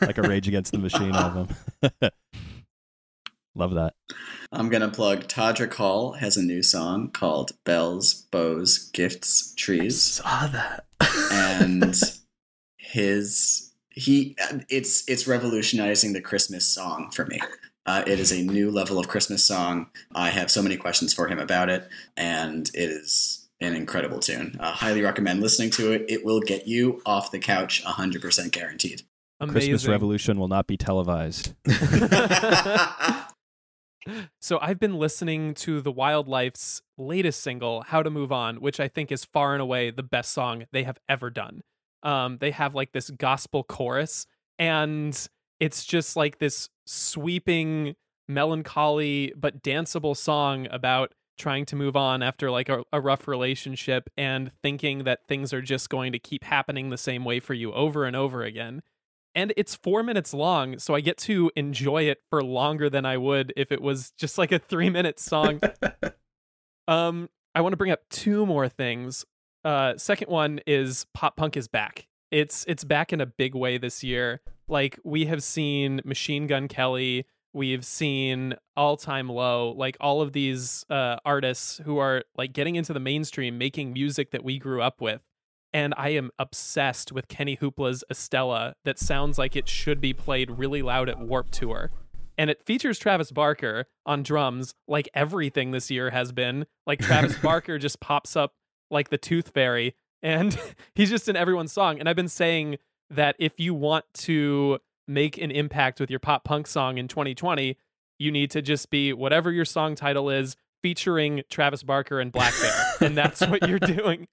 like 0.00 0.16
a 0.16 0.22
Rage 0.22 0.46
Against 0.46 0.70
the 0.70 0.78
Machine 0.78 1.12
album. 1.12 1.48
Love 3.56 3.74
that. 3.74 3.94
I'm 4.52 4.68
gonna 4.68 4.88
plug 4.88 5.24
Todrick 5.24 5.74
Hall 5.74 6.12
has 6.12 6.36
a 6.36 6.42
new 6.42 6.62
song 6.62 7.10
called 7.10 7.50
Bells, 7.64 8.14
Bows, 8.30 8.90
Gifts, 8.92 9.52
Trees. 9.56 10.00
Saw 10.00 10.46
that. 10.46 10.84
and 11.32 12.00
his 12.76 13.72
he 13.90 14.36
it's 14.68 15.08
it's 15.08 15.26
revolutionizing 15.26 16.12
the 16.12 16.20
christmas 16.20 16.64
song 16.64 17.10
for 17.10 17.26
me 17.26 17.38
uh, 17.86 18.02
it 18.06 18.18
is 18.18 18.32
a 18.32 18.42
new 18.42 18.70
level 18.70 18.98
of 18.98 19.08
christmas 19.08 19.44
song 19.44 19.86
i 20.14 20.30
have 20.30 20.50
so 20.50 20.62
many 20.62 20.76
questions 20.76 21.12
for 21.12 21.28
him 21.28 21.38
about 21.38 21.68
it 21.68 21.88
and 22.16 22.70
it 22.74 22.88
is 22.90 23.41
an 23.62 23.74
incredible 23.74 24.18
tune 24.18 24.56
uh, 24.60 24.72
highly 24.72 25.02
recommend 25.02 25.40
listening 25.40 25.70
to 25.70 25.92
it 25.92 26.04
it 26.08 26.24
will 26.24 26.40
get 26.40 26.66
you 26.66 27.00
off 27.06 27.30
the 27.30 27.38
couch 27.38 27.82
100% 27.84 28.50
guaranteed 28.50 29.02
Amazing. 29.40 29.72
Christmas 29.72 29.88
Revolution 29.88 30.38
will 30.38 30.46
not 30.46 30.68
be 30.68 30.76
televised. 30.76 31.52
So 34.40 34.58
I've 34.60 34.80
been 34.80 34.98
listening 34.98 35.54
to 35.54 35.80
the 35.80 35.92
Wildlife's 35.92 36.82
latest 36.98 37.40
single, 37.40 37.82
"How 37.82 38.02
to 38.02 38.10
Move 38.10 38.32
On," 38.32 38.56
which 38.56 38.80
I 38.80 38.88
think 38.88 39.12
is 39.12 39.24
far 39.24 39.52
and 39.52 39.62
away 39.62 39.90
the 39.90 40.02
best 40.02 40.32
song 40.32 40.64
they 40.72 40.82
have 40.82 40.98
ever 41.08 41.30
done. 41.30 41.62
Um, 42.02 42.38
they 42.38 42.50
have 42.50 42.74
like 42.74 42.92
this 42.92 43.10
gospel 43.10 43.62
chorus, 43.62 44.26
and 44.58 45.28
it's 45.60 45.84
just 45.84 46.16
like 46.16 46.38
this 46.38 46.68
sweeping, 46.84 47.94
melancholy 48.28 49.32
but 49.36 49.62
danceable 49.62 50.16
song 50.16 50.66
about 50.70 51.14
trying 51.38 51.64
to 51.66 51.76
move 51.76 51.96
on 51.96 52.22
after 52.22 52.50
like 52.50 52.68
a, 52.68 52.84
a 52.92 53.00
rough 53.00 53.26
relationship 53.26 54.08
and 54.16 54.52
thinking 54.62 55.04
that 55.04 55.26
things 55.26 55.52
are 55.52 55.62
just 55.62 55.88
going 55.88 56.12
to 56.12 56.18
keep 56.18 56.44
happening 56.44 56.90
the 56.90 56.98
same 56.98 57.24
way 57.24 57.40
for 57.40 57.54
you 57.54 57.72
over 57.72 58.04
and 58.04 58.16
over 58.16 58.42
again 58.42 58.82
and 59.34 59.52
it's 59.56 59.74
four 59.74 60.02
minutes 60.02 60.34
long, 60.34 60.78
so 60.78 60.94
I 60.94 61.00
get 61.00 61.16
to 61.18 61.50
enjoy 61.56 62.04
it 62.04 62.18
for 62.28 62.42
longer 62.42 62.90
than 62.90 63.06
I 63.06 63.16
would 63.16 63.52
if 63.56 63.72
it 63.72 63.80
was 63.80 64.12
just 64.12 64.38
like 64.38 64.52
a 64.52 64.58
three 64.58 64.90
minute 64.90 65.18
song. 65.18 65.60
um, 66.88 67.28
I 67.54 67.60
want 67.60 67.72
to 67.72 67.76
bring 67.76 67.92
up 67.92 68.00
two 68.10 68.44
more 68.46 68.68
things. 68.68 69.24
Uh, 69.64 69.96
second 69.96 70.28
one 70.28 70.60
is 70.66 71.06
pop 71.14 71.36
punk 71.36 71.56
is 71.56 71.68
back. 71.68 72.08
It's 72.30 72.64
it's 72.68 72.84
back 72.84 73.12
in 73.12 73.20
a 73.20 73.26
big 73.26 73.54
way 73.54 73.78
this 73.78 74.02
year. 74.02 74.40
Like 74.68 74.98
we 75.04 75.26
have 75.26 75.42
seen 75.42 76.00
Machine 76.04 76.46
Gun 76.46 76.68
Kelly, 76.68 77.26
we've 77.52 77.84
seen 77.84 78.54
All 78.76 78.96
Time 78.96 79.28
Low, 79.28 79.72
like 79.76 79.96
all 80.00 80.22
of 80.22 80.32
these 80.32 80.84
uh, 80.90 81.16
artists 81.24 81.80
who 81.84 81.98
are 81.98 82.24
like 82.36 82.52
getting 82.52 82.76
into 82.76 82.92
the 82.92 83.00
mainstream, 83.00 83.58
making 83.58 83.92
music 83.92 84.30
that 84.30 84.44
we 84.44 84.58
grew 84.58 84.82
up 84.82 85.00
with 85.00 85.22
and 85.72 85.94
I 85.96 86.10
am 86.10 86.30
obsessed 86.38 87.12
with 87.12 87.28
KennyHoopla's 87.28 88.04
Estella 88.10 88.74
that 88.84 88.98
sounds 88.98 89.38
like 89.38 89.56
it 89.56 89.68
should 89.68 90.00
be 90.00 90.12
played 90.12 90.50
really 90.50 90.82
loud 90.82 91.08
at 91.08 91.18
Warp 91.18 91.50
Tour. 91.50 91.90
And 92.36 92.50
it 92.50 92.64
features 92.64 92.98
Travis 92.98 93.30
Barker 93.30 93.86
on 94.04 94.22
drums, 94.22 94.74
like 94.86 95.08
everything 95.14 95.70
this 95.70 95.90
year 95.90 96.10
has 96.10 96.32
been. 96.32 96.66
Like 96.86 97.00
Travis 97.00 97.36
Barker 97.42 97.78
just 97.78 98.00
pops 98.00 98.36
up 98.36 98.54
like 98.90 99.08
the 99.10 99.18
Tooth 99.18 99.50
Fairy, 99.54 99.94
and 100.22 100.58
he's 100.94 101.10
just 101.10 101.28
in 101.28 101.36
everyone's 101.36 101.72
song. 101.72 101.98
And 101.98 102.08
I've 102.08 102.16
been 102.16 102.28
saying 102.28 102.78
that 103.10 103.36
if 103.38 103.58
you 103.58 103.74
want 103.74 104.04
to 104.14 104.78
make 105.06 105.38
an 105.38 105.50
impact 105.50 106.00
with 106.00 106.10
your 106.10 106.20
pop 106.20 106.44
punk 106.44 106.66
song 106.66 106.98
in 106.98 107.08
2020, 107.08 107.76
you 108.18 108.30
need 108.30 108.50
to 108.52 108.62
just 108.62 108.90
be 108.90 109.12
whatever 109.12 109.50
your 109.50 109.64
song 109.64 109.94
title 109.94 110.30
is, 110.30 110.56
featuring 110.82 111.42
Travis 111.48 111.82
Barker 111.82 112.20
and 112.20 112.32
blackbear. 112.32 113.00
and 113.00 113.16
that's 113.16 113.40
what 113.40 113.68
you're 113.68 113.78
doing 113.78 114.26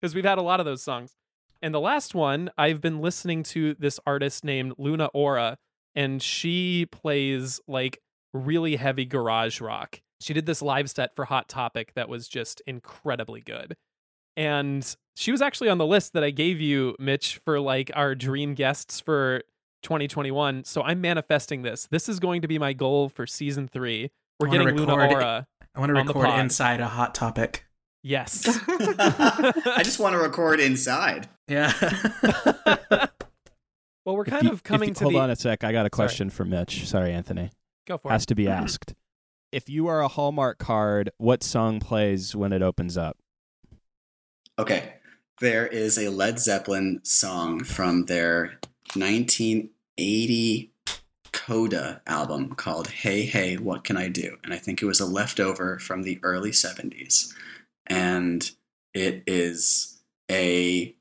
because 0.00 0.14
we've 0.14 0.24
had 0.24 0.38
a 0.38 0.42
lot 0.42 0.60
of 0.60 0.66
those 0.66 0.82
songs. 0.82 1.14
And 1.62 1.74
the 1.74 1.80
last 1.80 2.14
one, 2.14 2.50
I've 2.56 2.80
been 2.80 3.00
listening 3.00 3.42
to 3.44 3.74
this 3.74 4.00
artist 4.06 4.44
named 4.44 4.74
Luna 4.78 5.06
Aura, 5.12 5.58
and 5.94 6.22
she 6.22 6.86
plays 6.86 7.60
like 7.68 8.00
really 8.32 8.76
heavy 8.76 9.04
garage 9.04 9.60
rock. 9.60 10.00
She 10.20 10.32
did 10.32 10.46
this 10.46 10.62
live 10.62 10.90
set 10.90 11.14
for 11.14 11.26
Hot 11.26 11.48
Topic 11.48 11.92
that 11.94 12.08
was 12.08 12.28
just 12.28 12.62
incredibly 12.66 13.40
good. 13.40 13.76
And 14.36 14.96
she 15.16 15.32
was 15.32 15.42
actually 15.42 15.68
on 15.68 15.78
the 15.78 15.86
list 15.86 16.12
that 16.14 16.24
I 16.24 16.30
gave 16.30 16.60
you, 16.60 16.94
Mitch, 16.98 17.40
for 17.44 17.60
like 17.60 17.90
our 17.94 18.14
dream 18.14 18.54
guests 18.54 19.00
for 19.00 19.42
2021. 19.82 20.64
So 20.64 20.82
I'm 20.82 21.00
manifesting 21.00 21.62
this. 21.62 21.86
This 21.90 22.08
is 22.08 22.18
going 22.20 22.42
to 22.42 22.48
be 22.48 22.58
my 22.58 22.72
goal 22.72 23.08
for 23.08 23.26
season 23.26 23.68
three. 23.68 24.10
We're 24.38 24.48
I 24.48 24.50
wanna 24.50 24.64
getting 24.64 24.78
Luna 24.80 24.96
record- 24.96 25.14
Aura. 25.14 25.46
I 25.74 25.80
want 25.80 25.90
to 25.90 25.94
record 25.94 26.38
inside 26.40 26.80
a 26.80 26.86
hot 26.88 27.14
topic. 27.14 27.64
Yes. 28.02 28.42
i 28.68 29.82
just 29.84 30.00
want 30.00 30.14
to 30.14 30.18
record 30.18 30.58
inside 30.60 31.28
Yeah. 31.48 31.72
well, 34.04 34.16
we're 34.16 34.24
kind 34.24 34.44
you- 34.44 34.52
of 34.52 34.62
coming 34.62 34.88
you- 34.90 34.94
to 34.96 35.04
hold 35.04 35.14
the. 35.14 35.18
on 35.20 35.30
a 35.30 35.36
sec. 35.36 35.64
I 35.64 35.72
got 35.72 35.80
a 35.86 35.90
Sorry. 35.94 36.06
question 36.08 36.30
for 36.30 36.44
Mitch. 36.44 36.86
Sorry, 36.88 37.12
Anthony. 37.12 37.50
Go 37.86 37.98
for 37.98 38.10
Has 38.10 38.20
it. 38.22 38.22
Has 38.22 38.26
to 38.26 38.34
be 38.34 38.48
asked. 38.48 38.94
If 39.52 39.68
you 39.68 39.88
are 39.88 40.00
a 40.00 40.08
Hallmark 40.08 40.58
card, 40.58 41.10
what 41.18 41.42
song 41.42 41.80
plays 41.80 42.34
when 42.36 42.52
it 42.52 42.62
opens 42.62 42.96
up? 42.96 43.16
okay 44.58 44.94
there 45.40 45.66
is 45.66 45.96
a 45.96 46.10
Led 46.10 46.38
Zeppelin 46.38 47.00
song 47.02 47.64
from 47.64 48.04
their 48.04 48.58
1980 48.94 50.72
Coda 51.32 52.02
album 52.06 52.54
called 52.54 52.88
Hey 52.88 53.22
Hey 53.22 53.56
What 53.56 53.84
Can 53.84 53.96
I 53.96 54.08
Do? 54.08 54.36
And 54.44 54.52
I 54.52 54.56
think 54.56 54.82
it 54.82 54.86
was 54.86 55.00
a 55.00 55.06
leftover 55.06 55.78
from 55.78 56.02
the 56.02 56.18
early 56.22 56.50
70s. 56.50 57.32
And 57.86 58.48
it 58.94 59.22
is 59.26 60.00
a 60.30 60.94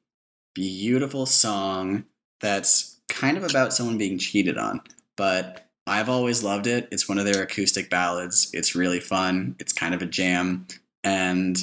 beautiful 0.53 1.25
song 1.25 2.05
that's 2.41 3.00
kind 3.10 3.38
of 3.38 3.43
about 3.43 3.74
someone 3.74 3.98
being 3.98 4.17
cheated 4.17 4.58
on, 4.58 4.81
but 5.17 5.67
I've 5.88 6.10
always 6.10 6.43
loved 6.43 6.67
it. 6.67 6.88
It's 6.91 7.10
one 7.10 7.17
of 7.17 7.25
their 7.25 7.41
acoustic 7.41 7.89
ballads. 7.89 8.51
It's 8.53 8.75
really 8.75 9.00
fun. 9.00 9.55
It's 9.60 9.74
kind 9.74 9.96
of 9.96 10.01
a 10.01 10.05
jam, 10.05 10.67
and 11.03 11.58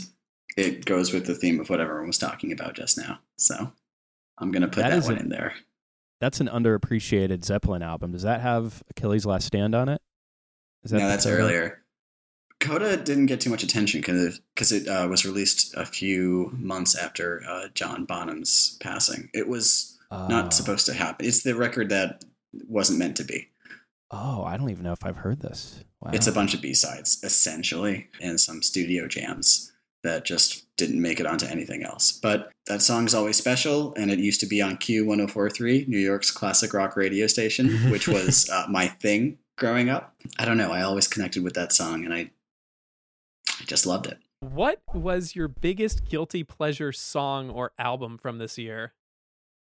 it 0.57 0.85
goes 0.85 1.13
with 1.13 1.27
the 1.27 1.35
theme 1.35 1.61
of 1.61 1.71
what 1.71 1.81
everyone 1.81 2.09
was 2.09 2.19
talking 2.19 2.51
about 2.53 2.75
just 2.75 2.99
now. 2.99 3.21
So 3.37 3.73
I'm 4.39 4.51
gonna 4.51 4.67
put 4.67 4.83
That 4.83 4.91
that, 4.91 5.05
one 5.05 5.17
a- 5.17 5.21
in 5.21 5.29
there. 5.29 5.55
That's 6.21 6.41
an 6.41 6.49
underappreciated 6.49 7.45
Zeppelin 7.45 7.83
album. 7.83 8.13
Does 8.13 8.23
that 8.23 8.41
have 8.41 8.83
Achilles' 8.91 9.27
Last 9.27 9.47
Stand 9.47 9.75
on 9.75 9.89
it? 9.89 10.01
Is 10.85 10.93
No, 10.93 10.99
that's 11.01 11.27
earlier. 11.27 11.83
Coda 12.59 12.97
didn't 12.97 13.27
get 13.27 13.41
too 13.41 13.51
much 13.51 13.63
attention 13.63 14.01
because 14.01 14.73
it 14.73 14.89
uh, 14.89 15.07
was 15.09 15.27
released 15.27 15.75
a 15.77 15.85
few 15.85 16.51
months 16.55 16.95
after 16.97 17.43
uh, 17.47 17.69
John 17.75 18.05
Bonham's 18.07 18.79
passing. 18.81 19.29
It 19.35 19.47
was 19.49 19.93
Oh. 20.09 20.29
not 20.29 20.55
supposed 20.55 20.87
to 20.87 20.95
happen. 20.95 21.27
It's 21.27 21.43
the 21.43 21.57
record 21.57 21.89
that 21.89 22.25
wasn't 22.69 23.01
meant 23.01 23.17
to 23.17 23.25
be. 23.25 23.49
Oh, 24.13 24.45
I 24.45 24.57
don't 24.57 24.71
even 24.71 24.85
know 24.85 24.93
if 24.93 25.05
I've 25.05 25.17
heard 25.17 25.41
this. 25.41 25.83
Wow. 26.01 26.13
It's 26.15 26.29
a 26.29 26.33
bunch 26.33 26.55
of 26.55 26.63
B 26.63 26.75
sides, 26.75 27.19
essentially, 27.25 28.07
and 28.21 28.41
some 28.41 28.63
studio 28.63 29.09
jams 29.09 29.73
that 30.03 30.25
just 30.25 30.65
didn't 30.77 31.01
make 31.01 31.21
it 31.21 31.27
onto 31.27 31.47
anything 31.47 31.83
else. 31.83 32.13
But 32.13 32.51
that 32.67 32.83
song's 32.83 33.15
always 33.15 33.37
special, 33.37 33.95
and 33.95 34.11
it 34.11 34.19
used 34.19 34.41
to 34.41 34.47
be 34.47 34.61
on 34.63 34.77
Q1043, 34.77 35.89
New 35.89 35.99
York's 35.99 36.31
classic 36.31 36.73
rock 36.75 36.97
radio 36.97 37.27
station, 37.27 37.69
which 37.91 38.07
was 38.09 38.49
uh, 38.51 38.67
my 38.69 38.87
thing 38.87 39.39
growing 39.57 39.89
up. 39.89 40.15
I 40.39 40.45
don't 40.45 40.59
know, 40.59 40.71
I 40.73 40.83
always 40.83 41.09
connected 41.09 41.43
with 41.43 41.55
that 41.55 41.73
song, 41.73 42.05
and 42.05 42.13
I, 42.13 42.31
I 43.61 43.65
just 43.67 43.87
loved 43.87 44.07
it. 44.07 44.19
What 44.41 44.81
was 44.93 45.35
your 45.35 45.49
biggest 45.49 46.05
guilty 46.09 46.45
pleasure 46.45 46.93
song 46.93 47.51
or 47.51 47.73
album 47.79 48.19
from 48.19 48.39
this 48.39 48.59
year? 48.59 48.93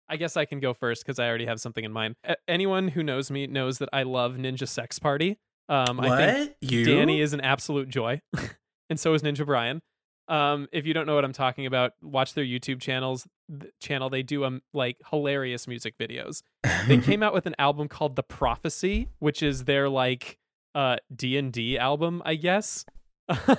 I 0.09 0.17
guess 0.17 0.37
I 0.37 0.45
can 0.45 0.59
go 0.59 0.73
first 0.73 1.05
because 1.05 1.19
I 1.19 1.27
already 1.27 1.45
have 1.45 1.59
something 1.59 1.83
in 1.83 1.91
mind. 1.91 2.15
A- 2.23 2.35
anyone 2.47 2.89
who 2.89 3.03
knows 3.03 3.31
me 3.31 3.47
knows 3.47 3.77
that 3.79 3.89
I 3.91 4.03
love 4.03 4.35
Ninja 4.35 4.67
Sex 4.67 4.99
Party. 4.99 5.37
Um, 5.69 5.99
I 5.99 6.17
think 6.17 6.49
What? 6.49 6.71
You? 6.71 6.85
Danny 6.85 7.19
is 7.21 7.33
an 7.33 7.41
absolute 7.41 7.89
joy, 7.89 8.21
and 8.89 8.99
so 8.99 9.13
is 9.13 9.21
Ninja 9.21 9.45
Brian. 9.45 9.81
Um, 10.27 10.67
if 10.71 10.85
you 10.85 10.93
don't 10.93 11.07
know 11.07 11.15
what 11.15 11.23
I'm 11.23 11.33
talking 11.33 11.65
about, 11.65 11.93
watch 12.01 12.33
their 12.33 12.43
YouTube 12.43 12.81
channels. 12.81 13.27
th- 13.49 13.71
Channel 13.79 14.09
they 14.09 14.23
do 14.23 14.43
um 14.43 14.61
like 14.73 14.97
hilarious 15.09 15.67
music 15.67 15.97
videos. 15.97 16.41
They 16.87 16.97
came 16.97 17.23
out 17.23 17.33
with 17.33 17.45
an 17.45 17.55
album 17.57 17.87
called 17.87 18.15
The 18.15 18.23
Prophecy, 18.23 19.07
which 19.19 19.41
is 19.41 19.63
their 19.63 19.87
like 19.89 20.37
uh 20.75 20.97
D 21.15 21.37
and 21.37 21.51
D 21.53 21.77
album, 21.77 22.21
I 22.25 22.35
guess. 22.35 22.85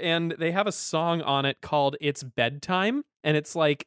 and 0.00 0.34
they 0.38 0.52
have 0.52 0.66
a 0.66 0.72
song 0.72 1.22
on 1.22 1.44
it 1.44 1.60
called 1.60 1.96
"It's 2.00 2.22
Bedtime," 2.22 3.04
and 3.24 3.36
it's 3.36 3.54
like 3.54 3.86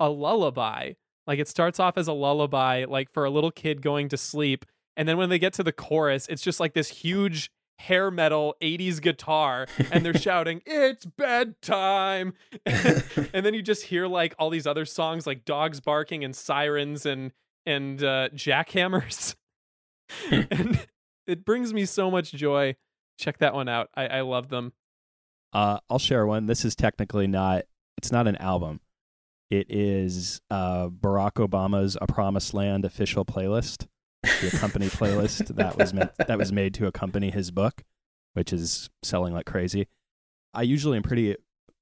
a 0.00 0.08
lullaby. 0.08 0.92
Like 1.26 1.38
it 1.38 1.48
starts 1.48 1.80
off 1.80 1.96
as 1.96 2.08
a 2.08 2.12
lullaby, 2.12 2.84
like 2.84 3.12
for 3.12 3.24
a 3.24 3.30
little 3.30 3.50
kid 3.50 3.80
going 3.82 4.08
to 4.10 4.16
sleep, 4.16 4.64
and 4.96 5.08
then 5.08 5.16
when 5.16 5.28
they 5.28 5.38
get 5.38 5.52
to 5.54 5.62
the 5.62 5.72
chorus, 5.72 6.26
it's 6.28 6.42
just 6.42 6.60
like 6.60 6.74
this 6.74 6.88
huge 6.88 7.50
hair 7.78 8.10
metal 8.10 8.54
80s 8.62 9.00
guitar 9.00 9.66
and 9.90 10.04
they're 10.04 10.16
shouting 10.18 10.62
it's 10.64 11.04
bedtime 11.04 12.34
and 12.66 13.44
then 13.44 13.52
you 13.52 13.62
just 13.62 13.82
hear 13.84 14.06
like 14.06 14.34
all 14.38 14.48
these 14.48 14.66
other 14.66 14.84
songs 14.84 15.26
like 15.26 15.44
dogs 15.44 15.80
barking 15.80 16.24
and 16.24 16.34
sirens 16.36 17.04
and 17.04 17.32
and 17.66 18.02
uh 18.02 18.28
jackhammers 18.34 19.34
and 20.30 20.86
it 21.26 21.44
brings 21.44 21.74
me 21.74 21.84
so 21.84 22.10
much 22.10 22.32
joy 22.32 22.74
check 23.18 23.38
that 23.38 23.54
one 23.54 23.68
out 23.68 23.88
i 23.94 24.06
i 24.06 24.20
love 24.20 24.48
them 24.48 24.72
Uh, 25.52 25.78
I'll 25.88 26.00
share 26.00 26.26
one. 26.26 26.46
This 26.46 26.64
is 26.64 26.74
technically 26.74 27.28
not. 27.28 27.62
It's 27.96 28.10
not 28.10 28.26
an 28.26 28.34
album. 28.36 28.80
It 29.50 29.66
is 29.70 30.40
uh, 30.50 30.88
Barack 30.88 31.34
Obama's 31.34 31.96
"A 32.00 32.08
Promised 32.08 32.54
Land" 32.54 32.84
official 32.84 33.24
playlist, 33.24 33.86
the 34.40 34.50
accompany 34.54 34.86
playlist 34.86 35.54
that 35.56 35.76
was 35.76 35.92
meant 35.92 36.12
that 36.26 36.38
was 36.38 36.52
made 36.52 36.74
to 36.74 36.86
accompany 36.86 37.30
his 37.30 37.50
book, 37.50 37.82
which 38.34 38.52
is 38.52 38.90
selling 39.02 39.32
like 39.34 39.46
crazy. 39.46 39.88
I 40.52 40.62
usually 40.62 40.96
am 40.96 41.02
pretty 41.02 41.36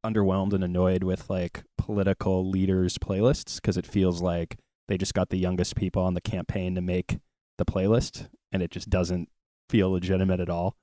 underwhelmed 0.05 0.53
and 0.53 0.65
annoyed 0.65 1.05
with 1.05 1.29
like 1.31 1.63
political 1.79 2.49
leaders' 2.49 2.99
playlists 2.99 3.57
because 3.57 3.77
it 3.77 3.87
feels 3.87 4.21
like 4.21 4.59
they 4.89 4.99
just 4.99 5.15
got 5.15 5.31
the 5.31 5.39
youngest 5.39 5.77
people 5.77 6.03
on 6.03 6.15
the 6.15 6.21
campaign 6.21 6.75
to 6.75 6.81
make 6.81 7.19
the 7.59 7.65
playlist, 7.65 8.29
and 8.51 8.63
it 8.63 8.71
just 8.71 8.91
doesn't 8.91 9.29
feel 9.69 9.91
legitimate 9.91 10.41
at 10.41 10.51
all. 10.51 10.77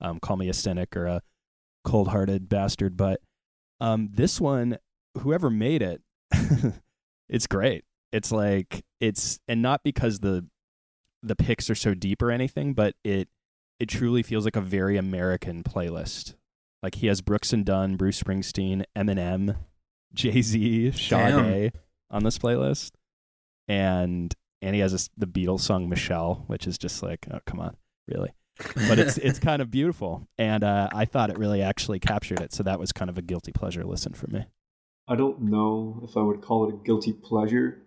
Um, 0.00 0.18
call 0.20 0.36
me 0.36 0.48
a 0.48 0.54
cynic 0.54 0.96
or 0.96 1.06
a 1.06 1.22
cold-hearted 1.84 2.48
bastard, 2.48 2.96
but 2.96 3.20
um, 3.80 4.08
this 4.12 4.40
one, 4.40 4.78
whoever 5.18 5.50
made 5.50 5.82
it, 5.82 6.02
it's 7.28 7.46
great. 7.46 7.84
It's 8.12 8.30
like 8.30 8.84
it's 9.00 9.38
and 9.48 9.60
not 9.60 9.82
because 9.82 10.20
the 10.20 10.46
the 11.24 11.36
picks 11.36 11.70
are 11.70 11.74
so 11.74 11.94
deep 11.94 12.22
or 12.22 12.30
anything, 12.30 12.74
but 12.74 12.94
it 13.02 13.28
it 13.80 13.88
truly 13.88 14.22
feels 14.22 14.44
like 14.44 14.56
a 14.56 14.60
very 14.60 14.96
American 14.96 15.62
playlist. 15.62 16.34
Like 16.82 16.96
he 16.96 17.06
has 17.08 17.22
Brooks 17.22 17.52
and 17.52 17.64
Dunn, 17.64 17.96
Bruce 17.96 18.22
Springsteen, 18.22 18.84
Eminem, 18.96 19.56
Jay 20.12 20.42
Z, 20.42 20.92
Sade 20.92 21.72
on 22.10 22.24
this 22.24 22.38
playlist, 22.38 22.92
and 23.66 24.34
and 24.62 24.74
he 24.74 24.80
has 24.80 24.92
this, 24.92 25.10
the 25.16 25.26
Beatles 25.26 25.60
song 25.60 25.88
Michelle, 25.88 26.44
which 26.46 26.66
is 26.66 26.78
just 26.78 27.02
like, 27.02 27.26
oh 27.32 27.40
come 27.46 27.60
on, 27.60 27.76
really. 28.06 28.32
but 28.88 28.98
it's 28.98 29.18
it's 29.18 29.38
kind 29.40 29.62
of 29.62 29.70
beautiful, 29.70 30.28
and 30.38 30.62
uh, 30.62 30.88
I 30.92 31.06
thought 31.06 31.30
it 31.30 31.38
really 31.38 31.62
actually 31.62 32.00
captured 32.00 32.40
it. 32.40 32.52
So 32.52 32.62
that 32.62 32.78
was 32.78 32.92
kind 32.92 33.10
of 33.10 33.18
a 33.18 33.22
guilty 33.22 33.52
pleasure 33.52 33.84
listen 33.84 34.12
for 34.12 34.26
me. 34.28 34.44
I 35.08 35.16
don't 35.16 35.42
know 35.42 36.00
if 36.08 36.16
I 36.16 36.20
would 36.20 36.40
call 36.40 36.68
it 36.68 36.74
a 36.74 36.78
guilty 36.84 37.12
pleasure, 37.12 37.82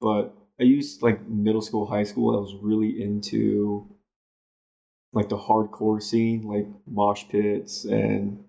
but 0.00 0.34
I 0.60 0.64
used 0.64 1.02
like 1.02 1.26
middle 1.28 1.62
school, 1.62 1.86
high 1.86 2.04
school. 2.04 2.36
I 2.36 2.40
was 2.40 2.54
really 2.54 3.02
into 3.02 3.88
like 5.12 5.28
the 5.28 5.38
hardcore 5.38 6.02
scene, 6.02 6.42
like 6.42 6.66
mosh 6.86 7.24
pits 7.28 7.84
and 7.84 8.44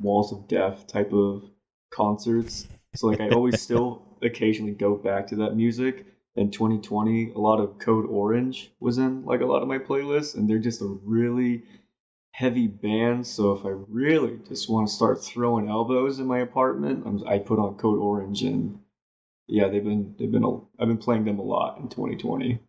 walls 0.00 0.32
of 0.32 0.48
death 0.48 0.86
type 0.86 1.12
of 1.12 1.44
concerts. 1.90 2.66
So 2.94 3.08
like 3.08 3.20
I 3.20 3.30
always 3.30 3.60
still 3.68 4.02
occasionally 4.22 4.72
go 4.72 4.96
back 4.96 5.28
to 5.28 5.36
that 5.36 5.56
music. 5.56 6.06
In 6.36 6.52
2020, 6.52 7.32
a 7.32 7.38
lot 7.38 7.58
of 7.58 7.78
Code 7.80 8.06
Orange 8.06 8.70
was 8.78 8.98
in 8.98 9.24
like 9.24 9.40
a 9.40 9.46
lot 9.46 9.62
of 9.62 9.68
my 9.68 9.78
playlists, 9.78 10.36
and 10.36 10.48
they're 10.48 10.58
just 10.60 10.82
a 10.82 10.98
really 11.04 11.64
heavy 12.30 12.68
band. 12.68 13.26
So 13.26 13.52
if 13.52 13.64
I 13.64 13.70
really 13.70 14.38
just 14.48 14.70
want 14.70 14.86
to 14.86 14.94
start 14.94 15.24
throwing 15.24 15.68
elbows 15.68 16.20
in 16.20 16.26
my 16.26 16.38
apartment, 16.38 17.04
I'm, 17.06 17.26
I 17.26 17.38
put 17.38 17.58
on 17.58 17.74
Code 17.74 17.98
Orange, 17.98 18.42
and 18.42 18.78
yeah, 19.48 19.68
they've 19.68 19.84
been 19.84 20.14
they've 20.18 20.30
been 20.30 20.44
a, 20.44 20.56
I've 20.78 20.88
been 20.88 20.98
playing 20.98 21.24
them 21.24 21.38
a 21.38 21.42
lot 21.42 21.78
in 21.78 21.88
2020. 21.88 22.60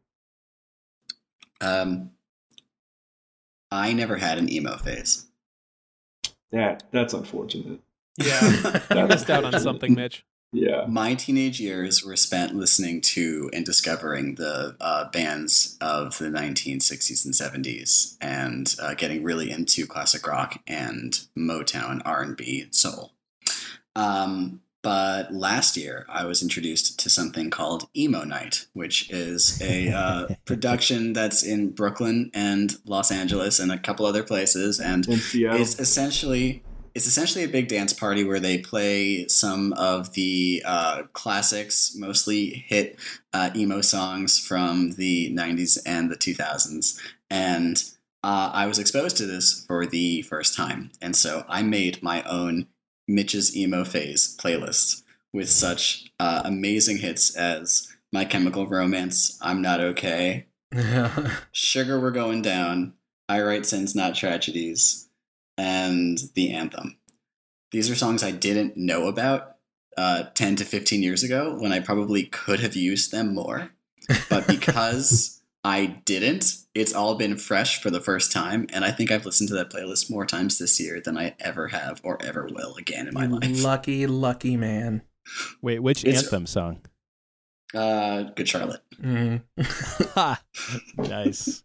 Um, 1.61 2.11
I 3.69 3.93
never 3.93 4.15
had 4.15 4.37
an 4.37 4.51
emo 4.51 4.77
phase. 4.77 5.27
That 6.51 6.83
that's 6.91 7.13
unfortunate. 7.13 7.81
yeah 8.17 8.81
you 8.95 9.07
missed 9.07 9.29
out 9.29 9.45
on 9.45 9.59
something 9.59 9.93
mitch 9.93 10.25
Yeah. 10.51 10.85
My 10.87 11.13
teenage 11.13 11.59
years 11.59 12.03
were 12.03 12.15
spent 12.15 12.55
listening 12.55 13.01
to 13.01 13.51
and 13.53 13.63
discovering 13.63 14.35
the 14.35 14.75
uh, 14.81 15.09
bands 15.11 15.77
of 15.79 16.17
the 16.17 16.25
1960s 16.25 17.23
and 17.23 17.33
70s, 17.35 18.17
and 18.19 18.75
uh, 18.81 18.95
getting 18.95 19.23
really 19.23 19.51
into 19.51 19.85
classic 19.85 20.25
rock 20.25 20.59
and 20.65 21.19
Motown, 21.37 22.01
R&B, 22.03 22.61
and 22.61 22.73
soul. 22.73 23.13
Um, 23.95 24.61
but 24.81 25.33
last 25.33 25.75
year, 25.75 26.05
I 26.07 26.25
was 26.25 26.41
introduced 26.41 26.99
to 26.99 27.09
something 27.09 27.49
called 27.49 27.89
Emo 27.95 28.23
Night, 28.23 28.65
which 28.73 29.09
is 29.11 29.61
a 29.61 29.89
uh, 29.91 30.27
production 30.45 31.13
that's 31.13 31.43
in 31.43 31.71
Brooklyn 31.71 32.31
and 32.33 32.75
Los 32.85 33.11
Angeles 33.11 33.59
and 33.59 33.71
a 33.71 33.79
couple 33.79 34.05
other 34.05 34.23
places, 34.23 34.79
and 34.79 35.05
it's 35.55 35.79
essentially 35.79 36.63
it's 36.95 37.07
essentially 37.07 37.43
a 37.43 37.47
big 37.47 37.67
dance 37.67 37.93
party 37.93 38.23
where 38.23 38.39
they 38.39 38.57
play 38.57 39.27
some 39.27 39.73
of 39.73 40.13
the 40.13 40.61
uh, 40.65 41.03
classics, 41.13 41.95
mostly 41.95 42.65
hit 42.67 42.97
uh, 43.33 43.51
emo 43.55 43.81
songs 43.81 44.39
from 44.39 44.91
the 44.91 45.33
90s 45.33 45.77
and 45.85 46.09
the 46.09 46.15
2000s. 46.15 46.99
And 47.29 47.81
uh, 48.23 48.51
I 48.53 48.65
was 48.65 48.79
exposed 48.79 49.17
to 49.17 49.25
this 49.25 49.65
for 49.65 49.85
the 49.85 50.23
first 50.23 50.55
time. 50.55 50.91
And 51.01 51.15
so 51.15 51.45
I 51.47 51.61
made 51.61 52.01
my 52.03 52.23
own 52.23 52.67
Mitch's 53.09 53.57
Emo 53.57 53.83
Phase 53.83 54.37
playlist 54.37 55.03
with 55.33 55.49
such 55.49 56.11
uh, 56.19 56.43
amazing 56.45 56.97
hits 56.97 57.35
as 57.35 57.91
My 58.13 58.23
Chemical 58.23 58.67
Romance, 58.67 59.37
I'm 59.41 59.61
Not 59.61 59.79
Okay, 59.79 60.45
Sugar 61.51 61.99
We're 61.99 62.11
Going 62.11 62.43
Down, 62.43 62.93
I 63.27 63.41
Write 63.41 63.65
Sins 63.65 63.95
Not 63.95 64.13
Tragedies, 64.13 65.09
and 65.57 66.19
The 66.35 66.53
Anthem. 66.53 66.97
These 67.71 67.89
are 67.89 67.95
songs 67.95 68.23
I 68.23 68.31
didn't 68.31 68.77
know 68.77 69.07
about 69.07 69.57
uh, 69.97 70.25
10 70.35 70.57
to 70.57 70.65
15 70.65 71.01
years 71.01 71.23
ago 71.23 71.57
when 71.59 71.73
I 71.73 71.79
probably 71.79 72.23
could 72.23 72.59
have 72.59 72.75
used 72.75 73.11
them 73.11 73.33
more. 73.33 73.71
But 74.29 74.47
because 74.47 75.38
I 75.63 76.01
didn't, 76.05 76.55
it's 76.73 76.93
all 76.93 77.15
been 77.15 77.35
fresh 77.37 77.81
for 77.81 77.89
the 77.89 77.99
first 77.99 78.31
time. 78.31 78.67
And 78.71 78.85
I 78.85 78.91
think 78.91 79.11
I've 79.11 79.25
listened 79.25 79.49
to 79.49 79.55
that 79.55 79.69
playlist 79.69 80.09
more 80.09 80.25
times 80.25 80.57
this 80.57 80.79
year 80.79 81.01
than 81.03 81.17
I 81.17 81.35
ever 81.39 81.67
have 81.67 81.99
or 82.03 82.17
ever 82.23 82.47
will 82.49 82.75
again 82.75 83.07
in 83.07 83.13
my 83.13 83.25
life. 83.25 83.61
lucky, 83.63 84.07
lucky 84.07 84.55
man. 84.55 85.01
Wait, 85.61 85.79
which 85.79 86.05
It's- 86.05 86.23
anthem 86.23 86.45
song? 86.45 86.79
Uh, 87.75 88.23
Good 88.35 88.47
Charlotte. 88.49 88.81
Ha! 90.15 90.41
nice. 90.97 91.63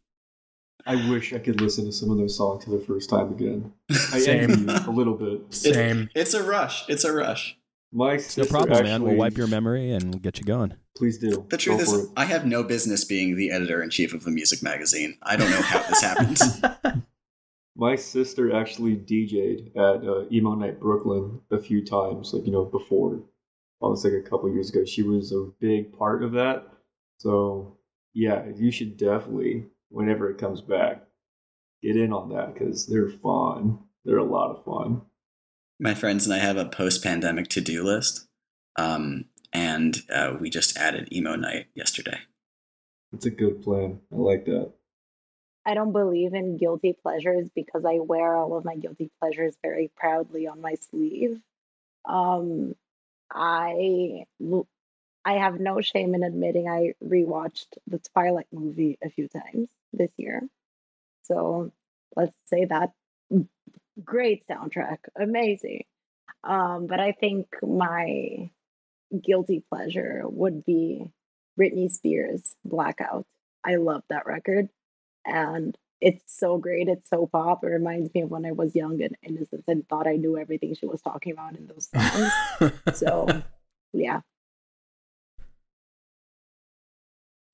I 0.86 0.96
wish 1.10 1.32
I 1.32 1.38
could 1.38 1.62
listen 1.62 1.86
to 1.86 1.92
some 1.92 2.10
of 2.10 2.18
those 2.18 2.36
songs 2.36 2.64
for 2.64 2.70
the 2.72 2.84
first 2.84 3.08
time 3.08 3.32
again. 3.32 3.72
I 3.90 3.94
Same. 4.18 4.68
a 4.68 4.90
little 4.90 5.14
bit. 5.14 5.54
Same. 5.54 6.10
It's 6.14 6.34
a 6.34 6.42
rush. 6.42 6.86
It's 6.90 7.04
a 7.04 7.12
rush. 7.12 7.56
My 7.94 8.14
No 8.14 8.18
sister 8.18 8.44
problem, 8.46 8.82
man. 8.82 9.04
We'll 9.04 9.14
wipe 9.14 9.36
your 9.36 9.46
memory 9.46 9.92
and 9.92 10.10
we'll 10.10 10.18
get 10.18 10.38
you 10.38 10.44
going. 10.44 10.74
Please 10.96 11.16
do. 11.18 11.46
The 11.48 11.56
truth 11.56 11.86
Go 11.86 11.94
is. 11.94 12.08
I 12.16 12.24
have 12.24 12.44
no 12.44 12.64
business 12.64 13.04
being 13.04 13.36
the 13.36 13.52
editor 13.52 13.84
in 13.84 13.90
chief 13.90 14.12
of 14.12 14.26
a 14.26 14.30
music 14.30 14.64
magazine. 14.64 15.16
I 15.22 15.36
don't 15.36 15.48
know 15.48 15.62
how 15.62 15.80
this 15.82 16.02
happened. 16.02 17.04
My 17.76 17.94
sister 17.94 18.54
actually 18.54 18.96
DJ'd 18.96 19.76
at 19.76 20.08
uh, 20.08 20.24
Emo 20.32 20.54
Night 20.56 20.80
Brooklyn 20.80 21.40
a 21.52 21.58
few 21.58 21.84
times, 21.84 22.34
like 22.34 22.46
you 22.46 22.52
know 22.52 22.64
before. 22.64 23.22
Well, 23.78 23.92
it's 23.92 24.02
like 24.02 24.12
a 24.12 24.28
couple 24.28 24.52
years 24.52 24.70
ago. 24.70 24.84
She 24.84 25.02
was 25.02 25.30
a 25.30 25.50
big 25.60 25.96
part 25.96 26.24
of 26.24 26.32
that. 26.32 26.66
So 27.18 27.78
yeah, 28.12 28.44
you 28.56 28.72
should 28.72 28.96
definitely, 28.96 29.66
whenever 29.88 30.30
it 30.30 30.38
comes 30.38 30.60
back, 30.60 31.04
get 31.80 31.96
in 31.96 32.12
on 32.12 32.30
that 32.30 32.54
because 32.54 32.86
they're 32.86 33.08
fun. 33.08 33.78
They're 34.04 34.18
a 34.18 34.24
lot 34.24 34.50
of 34.50 34.64
fun. 34.64 35.02
My 35.80 35.94
friends 35.94 36.24
and 36.24 36.34
I 36.34 36.38
have 36.38 36.56
a 36.56 36.66
post-pandemic 36.66 37.48
to-do 37.48 37.82
list, 37.82 38.26
um, 38.76 39.26
and 39.52 39.96
uh, 40.12 40.34
we 40.38 40.50
just 40.50 40.76
added 40.76 41.12
emo 41.12 41.34
night 41.34 41.66
yesterday. 41.74 42.18
It's 43.12 43.26
a 43.26 43.30
good 43.30 43.62
plan. 43.62 44.00
I 44.12 44.16
like 44.16 44.44
that. 44.46 44.72
I 45.66 45.74
don't 45.74 45.92
believe 45.92 46.34
in 46.34 46.58
guilty 46.58 46.92
pleasures 46.92 47.48
because 47.54 47.84
I 47.84 47.98
wear 47.98 48.36
all 48.36 48.56
of 48.56 48.64
my 48.64 48.76
guilty 48.76 49.10
pleasures 49.20 49.56
very 49.62 49.90
proudly 49.96 50.46
on 50.46 50.60
my 50.60 50.74
sleeve. 50.74 51.40
Um, 52.04 52.74
I 53.32 54.26
l- 54.42 54.68
I 55.24 55.34
have 55.34 55.58
no 55.58 55.80
shame 55.80 56.14
in 56.14 56.22
admitting 56.22 56.68
I 56.68 56.92
rewatched 57.02 57.78
the 57.86 57.98
Twilight 58.12 58.48
movie 58.52 58.98
a 59.02 59.08
few 59.08 59.26
times 59.26 59.70
this 59.92 60.10
year. 60.18 60.42
So 61.22 61.72
let's 62.14 62.36
say 62.44 62.66
that 62.66 62.92
great 64.02 64.46
soundtrack, 64.48 64.98
amazing. 65.18 65.84
Um, 66.42 66.86
but 66.86 67.00
I 67.00 67.12
think 67.12 67.46
my 67.62 68.50
guilty 69.22 69.64
pleasure 69.68 70.22
would 70.24 70.64
be 70.64 71.10
Britney 71.58 71.90
Spears' 71.90 72.56
Blackout. 72.64 73.26
I 73.64 73.76
love 73.76 74.02
that 74.10 74.26
record 74.26 74.68
and 75.24 75.76
it's 76.00 76.38
so 76.38 76.58
great. 76.58 76.88
It's 76.88 77.08
so 77.08 77.26
pop. 77.26 77.64
It 77.64 77.68
reminds 77.68 78.12
me 78.14 78.22
of 78.22 78.30
when 78.30 78.44
I 78.44 78.52
was 78.52 78.74
young 78.74 79.02
and 79.02 79.16
innocent 79.22 79.64
and 79.66 79.88
thought 79.88 80.06
I 80.06 80.16
knew 80.16 80.36
everything 80.36 80.74
she 80.74 80.86
was 80.86 81.00
talking 81.00 81.32
about 81.32 81.56
in 81.56 81.66
those 81.66 81.88
songs. 81.88 82.72
so, 82.98 83.42
yeah. 83.92 84.20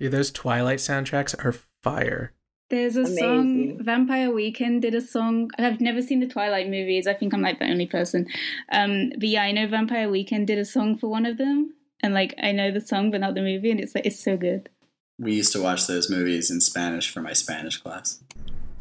Yeah, 0.00 0.08
those 0.08 0.32
Twilight 0.32 0.78
soundtracks 0.78 1.34
are 1.44 1.54
fire. 1.82 2.32
There's 2.70 2.96
a 2.96 3.00
Amazing. 3.00 3.18
song, 3.18 3.78
Vampire 3.84 4.30
Weekend 4.32 4.82
did 4.82 4.94
a 4.94 5.00
song. 5.00 5.50
I've 5.58 5.80
never 5.80 6.00
seen 6.00 6.20
the 6.20 6.28
Twilight 6.28 6.68
movies. 6.70 7.08
I 7.08 7.14
think 7.14 7.34
I'm 7.34 7.42
like 7.42 7.58
the 7.58 7.68
only 7.68 7.86
person. 7.86 8.28
Um, 8.70 9.10
but 9.18 9.28
yeah, 9.28 9.42
I 9.42 9.50
know 9.50 9.66
Vampire 9.66 10.08
Weekend 10.08 10.46
did 10.46 10.58
a 10.58 10.64
song 10.64 10.96
for 10.96 11.08
one 11.08 11.26
of 11.26 11.36
them, 11.36 11.74
and 12.00 12.14
like 12.14 12.34
I 12.40 12.52
know 12.52 12.70
the 12.70 12.80
song 12.80 13.10
but 13.10 13.20
not 13.20 13.34
the 13.34 13.42
movie, 13.42 13.72
and 13.72 13.80
it's 13.80 13.94
like 13.94 14.06
it's 14.06 14.22
so 14.22 14.36
good. 14.36 14.68
We 15.18 15.34
used 15.34 15.52
to 15.52 15.62
watch 15.62 15.88
those 15.88 16.08
movies 16.08 16.48
in 16.50 16.60
Spanish 16.60 17.10
for 17.12 17.20
my 17.20 17.32
Spanish 17.32 17.76
class. 17.76 18.22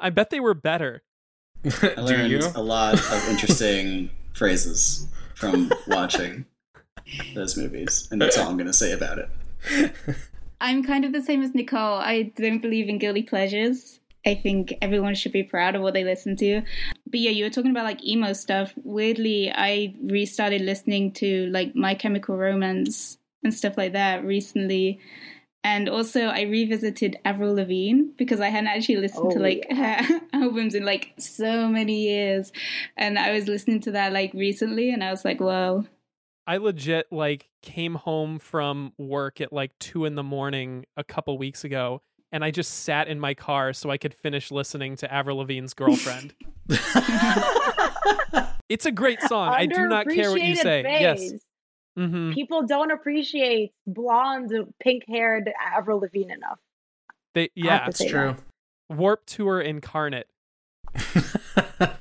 I 0.00 0.10
bet 0.10 0.30
they 0.30 0.40
were 0.40 0.54
better. 0.54 1.02
I 1.82 2.00
learned 2.00 2.30
you? 2.30 2.40
a 2.54 2.62
lot 2.62 2.94
of 2.94 3.28
interesting 3.28 4.10
phrases 4.32 5.06
from 5.34 5.70
watching 5.86 6.46
those 7.34 7.58
movies, 7.58 8.08
and 8.10 8.20
that's 8.20 8.38
all 8.38 8.48
I'm 8.48 8.56
going 8.56 8.66
to 8.66 8.72
say 8.72 8.92
about 8.92 9.18
it. 9.18 9.28
I'm 10.60 10.82
kind 10.84 11.04
of 11.04 11.12
the 11.12 11.22
same 11.22 11.42
as 11.42 11.54
Nicole. 11.54 11.98
I 11.98 12.32
don't 12.36 12.60
believe 12.60 12.88
in 12.88 12.98
guilty 12.98 13.22
pleasures. 13.22 13.98
I 14.26 14.34
think 14.34 14.74
everyone 14.82 15.14
should 15.14 15.32
be 15.32 15.42
proud 15.42 15.74
of 15.74 15.80
what 15.82 15.94
they 15.94 16.04
listen 16.04 16.36
to. 16.36 16.60
But 17.06 17.20
yeah, 17.20 17.30
you 17.30 17.44
were 17.44 17.50
talking 17.50 17.70
about 17.70 17.84
like 17.84 18.04
emo 18.04 18.34
stuff. 18.34 18.72
Weirdly, 18.84 19.50
I 19.54 19.94
restarted 20.02 20.60
listening 20.60 21.12
to 21.14 21.46
like 21.46 21.74
My 21.74 21.94
Chemical 21.94 22.36
Romance 22.36 23.16
and 23.42 23.54
stuff 23.54 23.78
like 23.78 23.94
that 23.94 24.22
recently. 24.24 25.00
And 25.64 25.88
also, 25.88 26.22
I 26.26 26.42
revisited 26.42 27.18
Avril 27.24 27.54
Lavigne 27.54 28.12
because 28.16 28.40
I 28.40 28.48
hadn't 28.48 28.68
actually 28.68 28.96
listened 28.96 29.30
to 29.32 29.38
Oh, 29.38 29.42
like 29.42 29.66
yeah. 29.70 30.02
her 30.04 30.20
albums 30.34 30.74
in 30.74 30.84
like 30.84 31.12
so 31.18 31.68
many 31.68 32.02
years. 32.08 32.52
And 32.96 33.18
I 33.18 33.32
was 33.32 33.46
listening 33.48 33.80
to 33.80 33.90
that 33.92 34.12
like 34.12 34.32
recently, 34.34 34.90
and 34.90 35.02
I 35.04 35.10
was 35.10 35.24
like, 35.24 35.40
whoa. 35.40 35.86
I 36.50 36.56
legit 36.56 37.06
like 37.12 37.48
came 37.62 37.94
home 37.94 38.40
from 38.40 38.92
work 38.98 39.40
at 39.40 39.52
like 39.52 39.70
two 39.78 40.04
in 40.04 40.16
the 40.16 40.24
morning 40.24 40.84
a 40.96 41.04
couple 41.04 41.38
weeks 41.38 41.62
ago, 41.62 42.02
and 42.32 42.42
I 42.42 42.50
just 42.50 42.80
sat 42.80 43.06
in 43.06 43.20
my 43.20 43.34
car 43.34 43.72
so 43.72 43.88
I 43.88 43.98
could 43.98 44.12
finish 44.12 44.50
listening 44.50 44.96
to 44.96 45.14
Avril 45.14 45.36
Lavigne's 45.36 45.74
"Girlfriend." 45.74 46.34
it's 48.68 48.84
a 48.84 48.90
great 48.90 49.22
song. 49.22 49.50
I 49.50 49.66
do 49.66 49.86
not 49.86 50.08
care 50.08 50.32
what 50.32 50.42
you 50.42 50.56
Underappreciated 50.56 50.62
say. 50.62 50.82
Yes. 50.82 51.20
phase. 51.20 51.40
hmm 51.96 52.32
People 52.32 52.66
don't 52.66 52.90
appreciate 52.90 53.70
blonde, 53.86 54.52
pink 54.82 55.04
haired 55.06 55.48
Avril 55.76 56.00
Lavigne 56.00 56.32
enough. 56.32 56.58
They 57.32 57.50
yeah. 57.54 57.78
to 57.78 57.84
That's 57.84 57.98
say 57.98 58.08
true. 58.08 58.34
Warp 58.88 59.24
Tour 59.24 59.60
incarnate. 59.60 60.26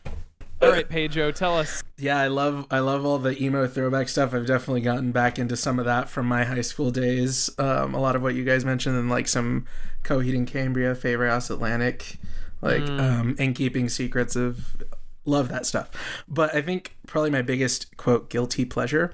Right, 0.79 0.87
Pedro, 0.87 1.33
tell 1.33 1.57
us. 1.57 1.83
Yeah, 1.97 2.17
I 2.17 2.27
love 2.27 2.65
I 2.71 2.79
love 2.79 3.05
all 3.05 3.17
the 3.17 3.37
emo 3.43 3.67
throwback 3.67 4.07
stuff. 4.07 4.33
I've 4.33 4.45
definitely 4.45 4.79
gotten 4.79 5.11
back 5.11 5.37
into 5.37 5.57
some 5.57 5.77
of 5.77 5.83
that 5.83 6.07
from 6.07 6.25
my 6.25 6.45
high 6.45 6.61
school 6.61 6.89
days. 6.89 7.49
Um, 7.59 7.93
a 7.93 7.99
lot 7.99 8.15
of 8.15 8.21
what 8.21 8.33
you 8.33 8.45
guys 8.45 8.63
mentioned, 8.63 8.95
and 8.95 9.09
like 9.09 9.27
some 9.27 9.65
Coheed 10.05 10.37
and 10.37 10.47
Cambria, 10.47 10.95
Favor 10.95 11.27
House 11.27 11.49
Atlantic, 11.49 12.15
like 12.61 12.83
Mm. 12.83 12.99
um, 13.01 13.35
and 13.37 13.53
Keeping 13.53 13.89
Secrets 13.89 14.37
of 14.37 14.77
love 15.25 15.49
that 15.49 15.65
stuff. 15.65 15.89
But 16.29 16.55
I 16.55 16.61
think 16.61 16.95
probably 17.05 17.29
my 17.31 17.41
biggest 17.41 17.97
quote 17.97 18.29
guilty 18.29 18.63
pleasure, 18.63 19.13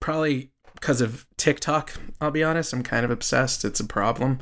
probably 0.00 0.50
because 0.74 1.00
of 1.00 1.26
TikTok. 1.38 1.94
I'll 2.20 2.30
be 2.30 2.44
honest, 2.44 2.74
I'm 2.74 2.82
kind 2.82 3.06
of 3.06 3.10
obsessed. 3.10 3.64
It's 3.64 3.80
a 3.80 3.86
problem. 3.86 4.40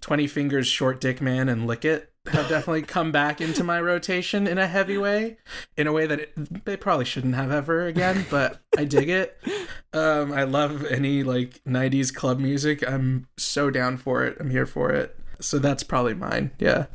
Twenty 0.00 0.26
Fingers, 0.28 0.66
Short 0.66 0.98
Dick 0.98 1.20
Man, 1.20 1.50
and 1.50 1.66
Lick 1.66 1.84
It 1.84 2.10
have 2.30 2.48
definitely 2.48 2.82
come 2.82 3.12
back 3.12 3.40
into 3.40 3.64
my 3.64 3.80
rotation 3.80 4.46
in 4.46 4.58
a 4.58 4.66
heavy 4.66 4.98
way 4.98 5.38
in 5.76 5.86
a 5.86 5.92
way 5.92 6.06
that 6.06 6.20
it, 6.20 6.64
they 6.64 6.76
probably 6.76 7.04
shouldn't 7.04 7.34
have 7.34 7.50
ever 7.50 7.86
again, 7.86 8.26
but 8.30 8.60
I 8.76 8.84
dig 8.84 9.08
it. 9.08 9.36
Um, 9.92 10.32
I 10.32 10.44
love 10.44 10.84
any 10.84 11.22
like 11.22 11.62
90s 11.64 12.14
club 12.14 12.38
music. 12.38 12.86
I'm 12.86 13.26
so 13.36 13.70
down 13.70 13.96
for 13.96 14.24
it. 14.24 14.36
I'm 14.40 14.50
here 14.50 14.66
for 14.66 14.90
it. 14.90 15.18
So 15.40 15.58
that's 15.58 15.82
probably 15.82 16.14
mine. 16.14 16.50
Yeah. 16.58 16.86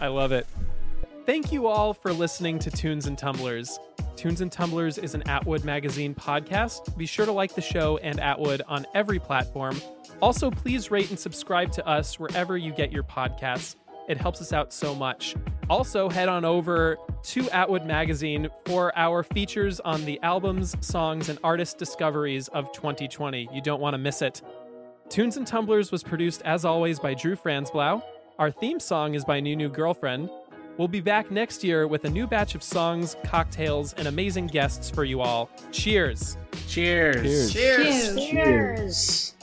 I 0.00 0.08
love 0.08 0.32
it. 0.32 0.46
Thank 1.26 1.52
you 1.52 1.66
all 1.66 1.92
for 1.92 2.12
listening 2.12 2.58
to 2.60 2.70
Tunes 2.70 3.06
and 3.06 3.18
Tumblers. 3.18 3.78
Tunes 4.16 4.40
and 4.40 4.50
Tumblers 4.50 4.96
is 4.96 5.14
an 5.14 5.28
Atwood 5.28 5.64
Magazine 5.64 6.14
podcast. 6.14 6.96
Be 6.96 7.06
sure 7.06 7.26
to 7.26 7.32
like 7.32 7.54
the 7.54 7.60
show 7.60 7.98
and 7.98 8.18
Atwood 8.18 8.62
on 8.66 8.86
every 8.94 9.18
platform. 9.18 9.80
Also, 10.22 10.50
please 10.50 10.90
rate 10.90 11.10
and 11.10 11.18
subscribe 11.18 11.70
to 11.72 11.86
us 11.86 12.18
wherever 12.18 12.56
you 12.56 12.72
get 12.72 12.90
your 12.90 13.02
podcasts. 13.02 13.76
It 14.08 14.18
helps 14.18 14.40
us 14.40 14.52
out 14.52 14.72
so 14.72 14.94
much. 14.94 15.36
Also, 15.70 16.08
head 16.08 16.28
on 16.28 16.44
over 16.44 16.96
to 17.24 17.50
Atwood 17.50 17.84
Magazine 17.84 18.48
for 18.64 18.96
our 18.96 19.22
features 19.22 19.80
on 19.80 20.04
the 20.06 20.18
albums, 20.22 20.74
songs, 20.80 21.28
and 21.28 21.38
artist 21.44 21.76
discoveries 21.76 22.48
of 22.48 22.72
2020. 22.72 23.48
You 23.52 23.60
don't 23.60 23.80
want 23.80 23.94
to 23.94 23.98
miss 23.98 24.22
it. 24.22 24.40
Tunes 25.10 25.36
and 25.36 25.46
Tumblers 25.46 25.92
was 25.92 26.02
produced, 26.02 26.42
as 26.42 26.64
always, 26.64 26.98
by 26.98 27.14
Drew 27.14 27.36
Franzblau. 27.36 28.02
Our 28.38 28.50
theme 28.50 28.80
song 28.80 29.14
is 29.14 29.24
by 29.24 29.40
New 29.40 29.56
New 29.56 29.68
Girlfriend. 29.68 30.30
We'll 30.78 30.88
be 30.88 31.00
back 31.00 31.30
next 31.30 31.64
year 31.64 31.88
with 31.88 32.04
a 32.04 32.10
new 32.10 32.26
batch 32.26 32.54
of 32.54 32.62
songs, 32.62 33.16
cocktails, 33.24 33.94
and 33.94 34.06
amazing 34.06 34.46
guests 34.46 34.88
for 34.88 35.04
you 35.04 35.20
all. 35.20 35.50
Cheers! 35.72 36.38
Cheers. 36.68 37.52
Cheers. 37.52 37.52
Cheers. 37.52 38.14
Cheers. 38.14 38.30
Cheers. 38.30 39.34